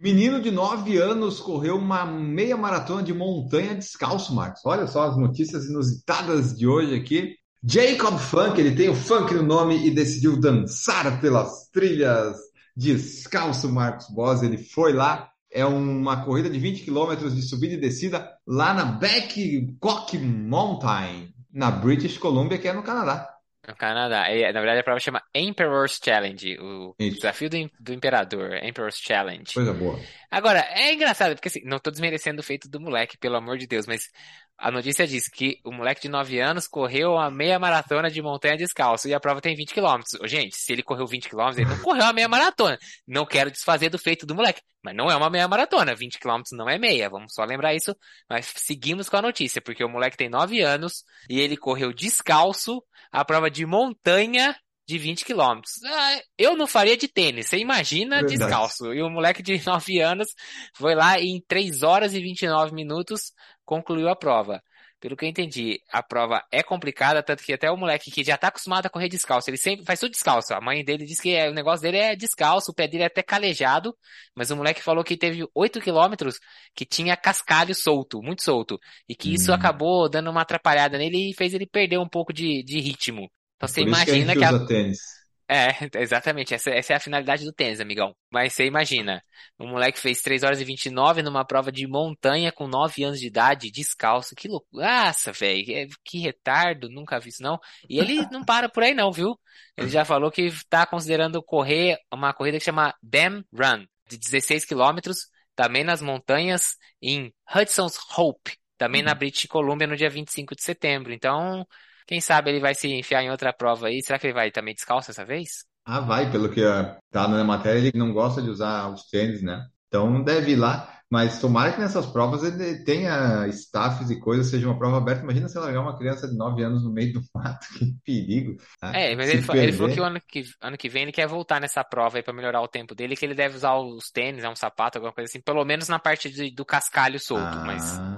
Menino 0.00 0.42
de 0.42 0.50
9 0.50 0.98
anos 0.98 1.40
correu 1.40 1.76
uma 1.76 2.04
meia 2.04 2.56
maratona 2.56 3.02
de 3.02 3.14
montanha 3.14 3.74
descalço, 3.74 4.34
Marcos. 4.34 4.60
Olha 4.64 4.86
só 4.86 5.04
as 5.04 5.16
notícias 5.16 5.64
inusitadas 5.66 6.54
de 6.54 6.66
hoje 6.66 6.94
aqui. 6.94 7.34
Jacob 7.64 8.18
Funk, 8.18 8.60
ele 8.60 8.76
tem 8.76 8.88
o 8.88 8.94
funk 8.94 9.34
no 9.34 9.42
nome 9.42 9.86
e 9.86 9.90
decidiu 9.90 10.38
dançar 10.38 11.20
pelas 11.20 11.68
trilhas 11.70 12.36
descalço, 12.76 13.72
Marcos 13.72 14.08
Boss. 14.10 14.42
Ele 14.42 14.58
foi 14.58 14.92
lá. 14.92 15.30
É 15.50 15.64
uma 15.64 16.24
corrida 16.24 16.50
de 16.50 16.58
20 16.58 16.84
quilômetros 16.84 17.34
de 17.34 17.40
subida 17.40 17.74
e 17.74 17.78
descida 17.78 18.30
lá 18.46 18.74
na 18.74 18.84
Babcock 18.84 20.18
Mountain, 20.18 21.32
na 21.50 21.70
British 21.70 22.18
Columbia, 22.18 22.58
que 22.58 22.68
é 22.68 22.72
no 22.72 22.82
Canadá. 22.82 23.32
No 23.66 23.74
Canadá. 23.74 24.30
E, 24.30 24.42
na 24.52 24.60
verdade, 24.60 24.80
a 24.80 24.84
prova 24.84 25.00
chama 25.00 25.22
Emperor's 25.34 25.98
Challenge, 26.04 26.58
o 26.60 26.94
Isso. 26.98 27.16
desafio 27.16 27.48
do, 27.48 27.70
do 27.80 27.92
imperador, 27.94 28.52
Emperor's 28.62 28.98
Challenge. 28.98 29.54
Coisa 29.54 29.72
boa. 29.72 29.98
Agora, 30.30 30.60
é 30.70 30.92
engraçado, 30.92 31.34
porque 31.34 31.48
assim, 31.48 31.62
não 31.64 31.78
tô 31.78 31.90
desmerecendo 31.90 32.40
o 32.40 32.44
feito 32.44 32.68
do 32.68 32.80
moleque, 32.80 33.16
pelo 33.16 33.36
amor 33.36 33.56
de 33.56 33.66
Deus, 33.66 33.86
mas 33.86 34.10
a 34.58 34.70
notícia 34.70 35.06
diz 35.06 35.28
que 35.28 35.60
o 35.64 35.70
moleque 35.70 36.00
de 36.00 36.08
9 36.08 36.40
anos 36.40 36.66
correu 36.66 37.12
uma 37.12 37.30
meia 37.30 37.58
maratona 37.58 38.10
de 38.10 38.22
montanha 38.22 38.56
descalço 38.56 39.06
e 39.06 39.12
a 39.12 39.20
prova 39.20 39.40
tem 39.40 39.54
20 39.54 39.74
quilômetros. 39.74 40.18
Gente, 40.24 40.56
se 40.56 40.72
ele 40.72 40.82
correu 40.82 41.06
20 41.06 41.28
quilômetros, 41.28 41.58
ele 41.58 41.68
não 41.68 41.78
correu 41.82 42.04
uma 42.04 42.12
meia 42.12 42.28
maratona. 42.28 42.78
Não 43.06 43.26
quero 43.26 43.50
desfazer 43.50 43.90
do 43.90 43.98
feito 43.98 44.24
do 44.24 44.34
moleque, 44.34 44.62
mas 44.82 44.96
não 44.96 45.10
é 45.10 45.16
uma 45.16 45.28
meia 45.28 45.46
maratona. 45.46 45.94
20 45.94 46.18
quilômetros 46.18 46.56
não 46.56 46.68
é 46.68 46.78
meia, 46.78 47.10
vamos 47.10 47.34
só 47.34 47.44
lembrar 47.44 47.74
isso. 47.74 47.94
Mas 48.30 48.50
seguimos 48.56 49.10
com 49.10 49.18
a 49.18 49.22
notícia, 49.22 49.60
porque 49.60 49.84
o 49.84 49.90
moleque 49.90 50.16
tem 50.16 50.30
9 50.30 50.62
anos 50.62 51.04
e 51.28 51.38
ele 51.38 51.56
correu 51.56 51.92
descalço 51.92 52.82
a 53.12 53.24
prova 53.24 53.50
de 53.50 53.66
montanha 53.66 54.56
de 54.88 54.98
20 54.98 55.24
quilômetros. 55.24 55.72
Ah, 55.84 56.20
eu 56.38 56.56
não 56.56 56.66
faria 56.66 56.96
de 56.96 57.08
tênis, 57.08 57.48
você 57.48 57.58
imagina 57.58 58.20
Verdade. 58.20 58.38
descalço. 58.38 58.94
E 58.94 59.02
o 59.02 59.10
moleque 59.10 59.42
de 59.42 59.60
9 59.66 60.00
anos 60.00 60.28
foi 60.74 60.94
lá 60.94 61.18
e 61.18 61.26
em 61.26 61.42
3 61.46 61.82
horas 61.82 62.14
e 62.14 62.20
29 62.20 62.72
minutos 62.72 63.32
concluiu 63.66 64.08
a 64.08 64.16
prova. 64.16 64.62
Pelo 65.00 65.16
que 65.16 65.26
eu 65.26 65.28
entendi, 65.28 65.78
a 65.92 66.02
prova 66.02 66.42
é 66.50 66.62
complicada, 66.62 67.22
tanto 67.22 67.44
que 67.44 67.52
até 67.52 67.70
o 67.70 67.76
moleque 67.76 68.10
que 68.10 68.24
já 68.24 68.38
tá 68.38 68.48
acostumado 68.48 68.86
a 68.86 68.90
correr 68.90 69.10
descalço, 69.10 69.50
ele 69.50 69.58
sempre 69.58 69.84
faz 69.84 70.00
tudo 70.00 70.12
descalço. 70.12 70.54
A 70.54 70.60
mãe 70.60 70.82
dele 70.84 71.04
diz 71.04 71.20
que 71.20 71.34
é- 71.34 71.50
o 71.50 71.54
negócio 71.54 71.82
dele 71.82 71.98
é 71.98 72.16
descalço, 72.16 72.70
o 72.72 72.74
pé 72.74 72.88
dele 72.88 73.02
é 73.04 73.06
até 73.06 73.22
calejado, 73.22 73.94
mas 74.34 74.50
o 74.50 74.56
moleque 74.56 74.82
falou 74.82 75.04
que 75.04 75.16
teve 75.16 75.44
8 75.54 75.80
quilômetros 75.80 76.38
que 76.74 76.86
tinha 76.86 77.16
cascalho 77.16 77.74
solto, 77.74 78.22
muito 78.22 78.42
solto, 78.42 78.78
e 79.08 79.14
que 79.14 79.34
isso 79.34 79.52
Hum. 79.52 79.52
acabou 79.52 80.08
dando 80.08 80.30
uma 80.30 80.42
atrapalhada 80.42 80.96
nele 80.98 81.30
e 81.30 81.34
fez 81.34 81.52
ele 81.54 81.66
perder 81.66 81.98
um 81.98 82.08
pouco 82.08 82.32
de, 82.32 82.62
de 82.64 82.80
ritmo. 82.80 83.30
Então 83.56 83.68
você 83.68 83.80
Por 83.80 83.88
isso 83.88 84.04
que 84.04 84.10
a 84.10 84.16
imagina 84.16 84.34
que 84.36 84.44
a, 84.44 84.54
tênis. 84.66 85.15
É, 85.48 85.68
exatamente. 86.00 86.54
Essa, 86.54 86.70
essa 86.70 86.92
é 86.92 86.96
a 86.96 87.00
finalidade 87.00 87.44
do 87.44 87.52
tênis, 87.52 87.80
amigão. 87.80 88.14
Mas 88.30 88.52
você 88.52 88.66
imagina, 88.66 89.22
um 89.58 89.68
moleque 89.68 89.98
fez 89.98 90.20
3 90.22 90.42
horas 90.42 90.60
e 90.60 90.64
29 90.64 91.22
numa 91.22 91.44
prova 91.44 91.70
de 91.70 91.86
montanha 91.86 92.50
com 92.50 92.66
9 92.66 93.04
anos 93.04 93.20
de 93.20 93.28
idade, 93.28 93.70
descalço. 93.70 94.34
Que 94.34 94.48
loucura. 94.48 94.86
Nossa, 94.86 95.32
velho. 95.32 95.88
Que 96.04 96.18
retardo. 96.18 96.88
Nunca 96.88 97.20
vi 97.20 97.28
isso, 97.28 97.42
não. 97.42 97.58
E 97.88 97.98
ele 97.98 98.16
não 98.30 98.44
para 98.44 98.68
por 98.68 98.82
aí, 98.82 98.94
não, 98.94 99.12
viu? 99.12 99.38
Ele 99.76 99.88
já 99.88 100.04
falou 100.04 100.30
que 100.30 100.50
tá 100.68 100.84
considerando 100.86 101.42
correr 101.42 101.98
uma 102.12 102.32
corrida 102.32 102.58
que 102.58 102.64
chama 102.64 102.94
Dam 103.02 103.44
Run, 103.52 103.86
de 104.08 104.18
16 104.18 104.64
quilômetros, 104.64 105.28
também 105.54 105.84
nas 105.84 106.02
montanhas, 106.02 106.76
em 107.00 107.32
Hudson's 107.54 107.96
Hope, 108.16 108.56
também 108.76 109.02
na 109.02 109.14
British 109.14 109.46
Columbia, 109.46 109.86
no 109.86 109.96
dia 109.96 110.10
25 110.10 110.54
de 110.54 110.62
setembro. 110.62 111.12
Então, 111.12 111.66
quem 112.06 112.20
sabe 112.20 112.50
ele 112.50 112.60
vai 112.60 112.74
se 112.74 112.88
enfiar 112.88 113.22
em 113.22 113.30
outra 113.30 113.52
prova 113.52 113.88
aí. 113.88 114.02
Será 114.02 114.18
que 114.18 114.26
ele 114.26 114.34
vai 114.34 114.50
também 114.50 114.74
descalço 114.74 115.08
dessa 115.08 115.24
vez? 115.24 115.64
Ah, 115.84 116.00
vai, 116.00 116.30
pelo 116.30 116.50
que 116.50 116.62
ah, 116.64 116.98
tá 117.10 117.28
na 117.28 117.44
matéria, 117.44 117.78
ele 117.78 117.92
não 117.96 118.12
gosta 118.12 118.42
de 118.42 118.50
usar 118.50 118.88
os 118.92 119.04
tênis, 119.08 119.42
né? 119.42 119.64
Então 119.88 120.22
deve 120.22 120.52
ir 120.52 120.56
lá. 120.56 120.92
Mas 121.08 121.40
tomara 121.40 121.72
que 121.72 121.78
nessas 121.78 122.04
provas 122.06 122.42
ele 122.42 122.82
tenha 122.82 123.46
staffs 123.48 124.10
e 124.10 124.18
coisas, 124.18 124.48
seja 124.48 124.66
uma 124.66 124.76
prova 124.76 124.96
aberta. 124.96 125.22
Imagina 125.22 125.48
se 125.48 125.56
largar 125.56 125.80
uma 125.80 125.96
criança 125.96 126.26
de 126.26 126.36
9 126.36 126.64
anos 126.64 126.82
no 126.82 126.92
meio 126.92 127.12
do 127.12 127.22
mato, 127.32 127.64
que 127.78 127.94
perigo. 128.04 128.56
né? 128.82 128.92
É, 128.92 129.14
mas 129.16 129.28
ele, 129.28 129.42
ele 129.60 129.72
falou 129.72 129.88
que 129.90 130.00
o 130.00 130.04
ano 130.04 130.20
que, 130.20 130.44
ano 130.60 130.76
que 130.78 130.88
vem 130.88 131.02
ele 131.02 131.12
quer 131.12 131.26
voltar 131.26 131.60
nessa 131.60 131.84
prova 131.84 132.16
aí 132.18 132.22
pra 132.22 132.32
melhorar 132.32 132.62
o 132.62 132.68
tempo 132.68 132.94
dele, 132.94 133.16
que 133.16 133.24
ele 133.26 133.34
deve 133.34 133.56
usar 133.56 133.74
os 133.76 134.10
tênis, 134.10 134.42
é 134.44 134.48
um 134.48 134.56
sapato, 134.56 134.96
alguma 134.98 135.12
coisa 135.12 135.28
assim, 135.30 135.40
pelo 135.40 135.64
menos 135.64 135.88
na 135.88 135.98
parte 135.98 136.30
de- 136.30 136.50
do 136.54 136.64
cascalho 136.64 137.18
solto, 137.20 137.60
mas 137.62 138.00
Ah, 138.00 138.15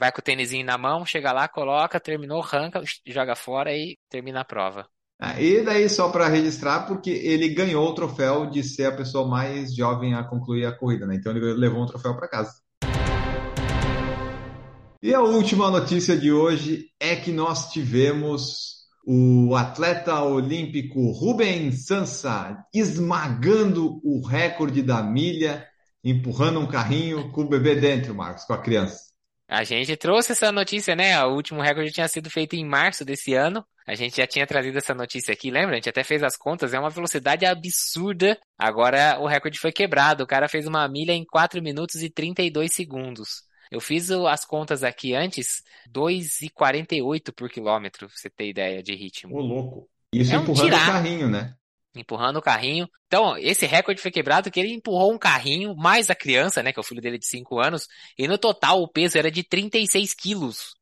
vai 0.00 0.10
com 0.10 0.20
o 0.20 0.24
tênisinho 0.24 0.64
na 0.64 0.78
mão, 0.78 1.04
chega 1.04 1.30
lá, 1.30 1.46
coloca, 1.46 2.00
terminou, 2.00 2.42
arranca, 2.42 2.82
joga 3.06 3.36
fora 3.36 3.70
e 3.76 3.98
termina 4.08 4.40
a 4.40 4.44
prova. 4.44 4.88
Ah, 5.20 5.38
e 5.38 5.62
daí, 5.62 5.86
só 5.90 6.08
para 6.08 6.26
registrar, 6.26 6.86
porque 6.86 7.10
ele 7.10 7.50
ganhou 7.50 7.86
o 7.86 7.94
troféu 7.94 8.46
de 8.46 8.64
ser 8.64 8.86
a 8.86 8.96
pessoa 8.96 9.28
mais 9.28 9.74
jovem 9.76 10.14
a 10.14 10.24
concluir 10.24 10.64
a 10.64 10.72
corrida, 10.72 11.06
né? 11.06 11.16
Então 11.16 11.36
ele 11.36 11.52
levou 11.52 11.82
um 11.82 11.86
troféu 11.86 12.16
para 12.16 12.26
casa. 12.26 12.52
E 15.02 15.12
a 15.12 15.20
última 15.20 15.70
notícia 15.70 16.16
de 16.16 16.32
hoje 16.32 16.86
é 16.98 17.14
que 17.14 17.30
nós 17.30 17.70
tivemos 17.70 18.80
o 19.06 19.54
atleta 19.54 20.22
olímpico 20.22 21.10
Rubens 21.10 21.86
Sansa 21.86 22.64
esmagando 22.72 24.00
o 24.02 24.26
recorde 24.26 24.80
da 24.80 25.02
milha, 25.02 25.66
empurrando 26.02 26.60
um 26.60 26.66
carrinho 26.66 27.30
com 27.32 27.42
o 27.42 27.48
bebê 27.48 27.74
dentro, 27.74 28.14
Marcos, 28.14 28.44
com 28.44 28.54
a 28.54 28.58
criança. 28.58 29.09
A 29.50 29.64
gente 29.64 29.96
trouxe 29.96 30.30
essa 30.30 30.52
notícia, 30.52 30.94
né? 30.94 31.20
O 31.24 31.34
último 31.34 31.60
recorde 31.60 31.90
tinha 31.90 32.06
sido 32.06 32.30
feito 32.30 32.54
em 32.54 32.64
março 32.64 33.04
desse 33.04 33.34
ano. 33.34 33.64
A 33.84 33.96
gente 33.96 34.16
já 34.16 34.26
tinha 34.26 34.46
trazido 34.46 34.78
essa 34.78 34.94
notícia 34.94 35.32
aqui, 35.32 35.50
lembra? 35.50 35.72
A 35.72 35.74
gente 35.74 35.88
até 35.88 36.04
fez 36.04 36.22
as 36.22 36.36
contas, 36.36 36.72
é 36.72 36.78
uma 36.78 36.88
velocidade 36.90 37.44
absurda. 37.44 38.38
Agora 38.56 39.18
o 39.18 39.26
recorde 39.26 39.58
foi 39.58 39.72
quebrado. 39.72 40.22
O 40.22 40.26
cara 40.26 40.48
fez 40.48 40.68
uma 40.68 40.86
milha 40.88 41.10
em 41.12 41.24
4 41.24 41.60
minutos 41.60 42.00
e 42.00 42.08
32 42.08 42.72
segundos. 42.72 43.42
Eu 43.72 43.80
fiz 43.80 44.08
o- 44.10 44.28
as 44.28 44.44
contas 44.44 44.84
aqui 44.84 45.14
antes, 45.14 45.62
2,48 45.88 47.32
por 47.32 47.48
quilômetro, 47.50 48.06
pra 48.06 48.16
você 48.16 48.30
ter 48.30 48.48
ideia 48.48 48.82
de 48.82 48.94
ritmo. 48.94 49.36
Ô, 49.36 49.40
louco. 49.40 49.88
Isso 50.14 50.32
É 50.34 50.38
um 50.38 50.42
empurrando 50.42 50.60
o 50.66 50.70
tirar. 50.70 50.86
carrinho, 50.86 51.28
né? 51.28 51.54
Empurrando 51.94 52.36
o 52.36 52.42
carrinho. 52.42 52.88
Então, 53.06 53.36
esse 53.38 53.66
recorde 53.66 54.00
foi 54.00 54.10
quebrado 54.10 54.50
que 54.50 54.60
ele 54.60 54.72
empurrou 54.72 55.12
um 55.12 55.18
carrinho, 55.18 55.74
mais 55.76 56.10
a 56.10 56.14
criança, 56.14 56.62
né, 56.62 56.72
que 56.72 56.78
é 56.78 56.82
o 56.82 56.84
filho 56.84 57.00
dele 57.00 57.18
de 57.18 57.26
5 57.26 57.58
anos, 57.58 57.86
e 58.16 58.28
no 58.28 58.38
total 58.38 58.82
o 58.82 58.88
peso 58.88 59.18
era 59.18 59.30
de 59.30 59.42
36 59.42 60.14
quilos. 60.14 60.74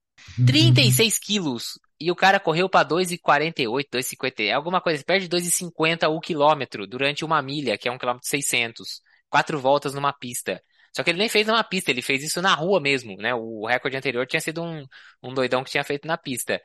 36 0.46 1.18
quilos! 1.18 1.78
E 2.00 2.10
o 2.12 2.16
cara 2.16 2.38
correu 2.38 2.68
pra 2.68 2.84
2,48, 2.84 3.88
2,50, 3.90 4.54
alguma 4.54 4.80
coisa, 4.80 5.02
perto 5.04 5.22
de 5.22 5.28
2,50 5.28 6.08
o 6.08 6.20
quilômetro, 6.20 6.86
durante 6.86 7.24
uma 7.24 7.42
milha, 7.42 7.76
que 7.76 7.88
é 7.88 7.92
um 7.92 7.98
quilômetro 7.98 8.26
e 8.26 8.28
600. 8.28 9.00
Quatro 9.28 9.58
voltas 9.58 9.94
numa 9.94 10.12
pista. 10.12 10.62
Só 10.94 11.02
que 11.02 11.10
ele 11.10 11.18
nem 11.18 11.28
fez 11.28 11.46
numa 11.46 11.62
pista, 11.64 11.90
ele 11.90 12.02
fez 12.02 12.22
isso 12.22 12.40
na 12.40 12.54
rua 12.54 12.80
mesmo, 12.80 13.16
né? 13.16 13.34
O 13.34 13.66
recorde 13.66 13.96
anterior 13.96 14.26
tinha 14.26 14.40
sido 14.40 14.62
um, 14.62 14.86
um 15.22 15.34
doidão 15.34 15.62
que 15.64 15.70
tinha 15.70 15.84
feito 15.84 16.06
na 16.06 16.16
pista. 16.16 16.60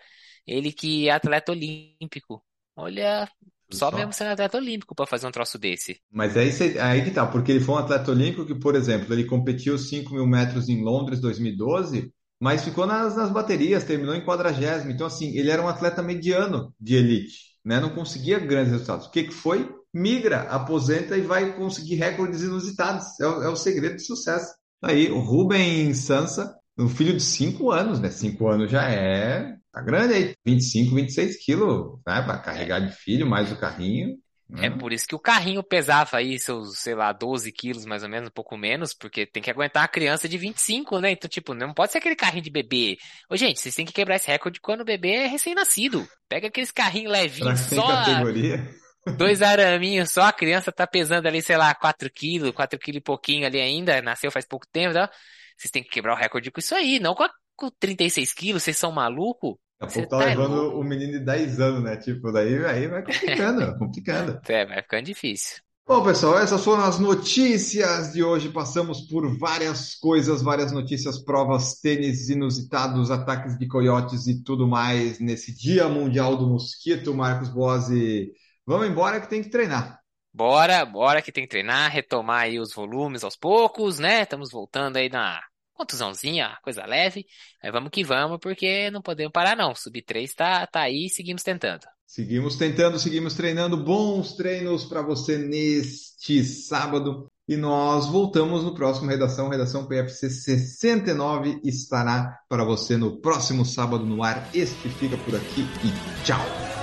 Ele 0.45 0.71
que 0.71 1.09
é 1.09 1.11
atleta 1.11 1.51
olímpico. 1.51 2.43
Olha, 2.75 3.29
Só, 3.77 3.89
Só, 3.89 3.97
mesmo 3.97 4.13
sendo 4.13 4.31
atleta 4.31 4.57
olímpico 4.57 4.95
para 4.95 5.05
fazer 5.05 5.27
um 5.27 5.31
troço 5.31 5.57
desse. 5.57 5.99
Mas 6.11 6.35
aí, 6.37 6.51
aí 6.79 7.03
que 7.03 7.11
tá, 7.11 7.25
porque 7.25 7.51
ele 7.51 7.63
foi 7.63 7.75
um 7.75 7.79
atleta 7.79 8.11
olímpico 8.11 8.45
que, 8.45 8.55
por 8.55 8.75
exemplo, 8.75 9.13
ele 9.13 9.25
competiu 9.25 9.77
5 9.77 10.13
mil 10.13 10.25
metros 10.27 10.69
em 10.69 10.83
Londres 10.83 11.19
2012, 11.19 12.11
mas 12.39 12.63
ficou 12.63 12.85
nas, 12.85 13.15
nas 13.15 13.31
baterias, 13.31 13.83
terminou 13.83 14.15
em 14.15 14.25
quadragésimo. 14.25 14.91
Então, 14.91 15.07
assim, 15.07 15.37
ele 15.37 15.49
era 15.49 15.61
um 15.61 15.67
atleta 15.67 16.01
mediano 16.03 16.73
de 16.79 16.95
elite, 16.95 17.37
né? 17.63 17.79
Não 17.79 17.89
conseguia 17.89 18.39
grandes 18.39 18.71
resultados. 18.71 19.07
O 19.07 19.11
que, 19.11 19.23
que 19.23 19.33
foi? 19.33 19.69
Migra, 19.93 20.41
aposenta 20.49 21.17
e 21.17 21.21
vai 21.21 21.55
conseguir 21.55 21.95
recordes 21.95 22.41
inusitados. 22.41 23.19
É 23.19 23.27
o, 23.27 23.43
é 23.43 23.49
o 23.49 23.55
segredo 23.55 23.95
do 23.95 24.01
sucesso. 24.01 24.53
Aí, 24.81 25.09
o 25.09 25.19
Rubem 25.19 25.93
Sansa, 25.93 26.53
um 26.77 26.89
filho 26.89 27.13
de 27.13 27.23
5 27.23 27.71
anos, 27.71 27.99
né? 27.99 28.09
5 28.09 28.47
anos 28.47 28.69
já 28.69 28.89
é 28.89 29.55
Tá 29.73 29.81
grande 29.81 30.13
aí, 30.13 30.35
25, 30.45 30.95
26 30.95 31.43
quilos, 31.43 31.99
né? 32.05 32.21
Pra 32.21 32.37
carregar 32.37 32.79
de 32.79 32.95
filho, 32.95 33.25
mais 33.25 33.51
o 33.51 33.59
carrinho. 33.59 34.15
É 34.55 34.69
né? 34.69 34.77
por 34.77 34.93
isso 34.93 35.07
que 35.07 35.15
o 35.15 35.19
carrinho 35.19 35.63
pesava 35.63 36.17
aí 36.17 36.37
seus, 36.37 36.77
sei 36.77 36.93
lá, 36.93 37.11
12 37.11 37.51
quilos 37.51 37.85
mais 37.85 38.03
ou 38.03 38.09
menos, 38.09 38.29
um 38.29 38.33
pouco 38.33 38.55
menos, 38.55 38.93
porque 38.93 39.25
tem 39.25 39.41
que 39.41 39.49
aguentar 39.49 39.83
a 39.83 39.87
criança 39.87 40.29
de 40.29 40.37
25, 40.37 40.99
né? 40.99 41.11
Então, 41.11 41.27
tipo, 41.27 41.55
não 41.55 41.73
pode 41.73 41.91
ser 41.91 41.97
aquele 41.97 42.15
carrinho 42.15 42.43
de 42.43 42.51
bebê. 42.51 42.97
Ô, 43.29 43.35
gente, 43.35 43.59
vocês 43.59 43.73
têm 43.73 43.85
que 43.85 43.93
quebrar 43.93 44.17
esse 44.17 44.29
recorde 44.29 44.61
quando 44.61 44.81
o 44.81 44.85
bebê 44.85 45.13
é 45.13 45.27
recém-nascido. 45.27 46.07
Pega 46.29 46.47
aqueles 46.47 46.71
carrinhos 46.71 47.11
levinhos, 47.11 47.59
só. 47.61 47.87
Categoria? 47.87 48.69
Dois 49.17 49.41
araminhos, 49.41 50.11
só 50.11 50.23
a 50.23 50.33
criança 50.33 50.71
tá 50.71 50.87
pesando 50.87 51.27
ali, 51.27 51.41
sei 51.41 51.57
lá, 51.57 51.73
4 51.73 52.09
quilos, 52.09 52.51
4 52.51 52.79
quilos 52.79 52.99
e 52.99 53.03
pouquinho 53.03 53.45
ali 53.45 53.59
ainda, 53.59 54.01
nasceu 54.01 54.31
faz 54.31 54.45
pouco 54.45 54.65
tempo, 54.71 54.93
tá? 54.93 55.09
Vocês 55.57 55.71
têm 55.71 55.83
que 55.83 55.89
quebrar 55.89 56.13
o 56.13 56.17
recorde 56.17 56.49
com 56.51 56.59
isso 56.59 56.73
aí, 56.73 56.99
não 56.99 57.13
com, 57.13 57.23
a, 57.23 57.29
com 57.55 57.69
36 57.69 58.33
quilos, 58.33 58.63
vocês 58.63 58.77
são 58.77 58.93
malucos? 58.93 59.55
Daqui 59.87 59.99
a 60.01 60.07
pouco 60.07 60.09
tá, 60.09 60.17
tá 60.17 60.25
levando 60.25 60.55
louco. 60.55 60.79
o 60.79 60.83
menino 60.83 61.13
de 61.13 61.19
10 61.19 61.59
anos, 61.59 61.83
né? 61.83 61.97
Tipo, 61.97 62.31
daí 62.31 62.65
aí 62.65 62.87
vai 62.87 63.03
complicando, 63.03 63.75
complicando. 63.79 64.41
É, 64.47 64.65
vai 64.65 64.81
ficando 64.81 65.03
difícil. 65.05 65.61
Bom, 65.85 66.01
pessoal, 66.03 66.39
essas 66.39 66.63
foram 66.63 66.83
as 66.83 66.97
notícias 66.97 68.13
de 68.13 68.23
hoje. 68.23 68.49
Passamos 68.49 69.01
por 69.01 69.37
várias 69.37 69.95
coisas, 69.95 70.41
várias 70.41 70.71
notícias, 70.71 71.19
provas, 71.19 71.79
tênis 71.81 72.29
inusitados, 72.29 73.11
ataques 73.11 73.57
de 73.57 73.67
coiotes 73.67 74.27
e 74.27 74.41
tudo 74.43 74.65
mais 74.67 75.19
nesse 75.19 75.53
Dia 75.53 75.89
Mundial 75.89 76.37
do 76.37 76.47
Mosquito. 76.47 77.13
Marcos 77.13 77.49
Bose, 77.49 78.31
vamos 78.65 78.87
embora 78.87 79.19
que 79.19 79.29
tem 79.29 79.43
que 79.43 79.49
treinar. 79.49 79.99
Bora, 80.33 80.85
bora 80.85 81.21
que 81.21 81.31
tem 81.31 81.43
que 81.43 81.49
treinar, 81.49 81.91
retomar 81.91 82.43
aí 82.43 82.59
os 82.59 82.73
volumes 82.73 83.23
aos 83.23 83.35
poucos, 83.35 83.99
né? 83.99 84.23
Estamos 84.23 84.51
voltando 84.51 84.97
aí 84.97 85.09
na 85.09 85.41
contusãozinha, 85.83 86.57
coisa 86.63 86.85
leve. 86.85 87.25
Mas 87.61 87.71
vamos 87.71 87.89
que 87.91 88.03
vamos, 88.03 88.39
porque 88.41 88.89
não 88.91 89.01
podemos 89.01 89.31
parar 89.31 89.55
não. 89.55 89.75
Sub 89.75 90.01
3 90.01 90.33
tá, 90.33 90.65
tá 90.67 90.81
aí 90.81 91.09
seguimos 91.09 91.43
tentando. 91.43 91.85
Seguimos 92.05 92.55
tentando, 92.55 92.99
seguimos 92.99 93.33
treinando. 93.33 93.77
Bons 93.77 94.33
treinos 94.35 94.85
para 94.85 95.01
você 95.01 95.37
neste 95.37 96.43
sábado. 96.43 97.29
E 97.47 97.57
nós 97.57 98.07
voltamos 98.07 98.63
no 98.63 98.73
próximo 98.73 99.09
Redação. 99.09 99.49
Redação 99.49 99.85
PFC 99.85 100.29
69 100.29 101.59
estará 101.63 102.39
para 102.47 102.63
você 102.63 102.95
no 102.95 103.19
próximo 103.19 103.65
sábado 103.65 104.05
no 104.05 104.23
ar. 104.23 104.49
Este 104.53 104.89
fica 104.89 105.17
por 105.17 105.35
aqui 105.35 105.61
e 105.61 106.23
tchau! 106.23 106.82